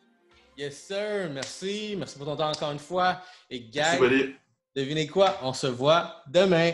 Yes, 0.57 0.87
sir. 0.87 1.29
Merci. 1.31 1.95
Merci 1.97 2.17
pour 2.17 2.25
ton 2.25 2.35
temps 2.35 2.49
encore 2.49 2.71
une 2.71 2.79
fois. 2.79 3.21
Et, 3.49 3.61
gars, 3.61 3.97
devinez 4.75 5.07
quoi? 5.07 5.37
On 5.43 5.53
se 5.53 5.67
voit 5.67 6.23
demain. 6.27 6.71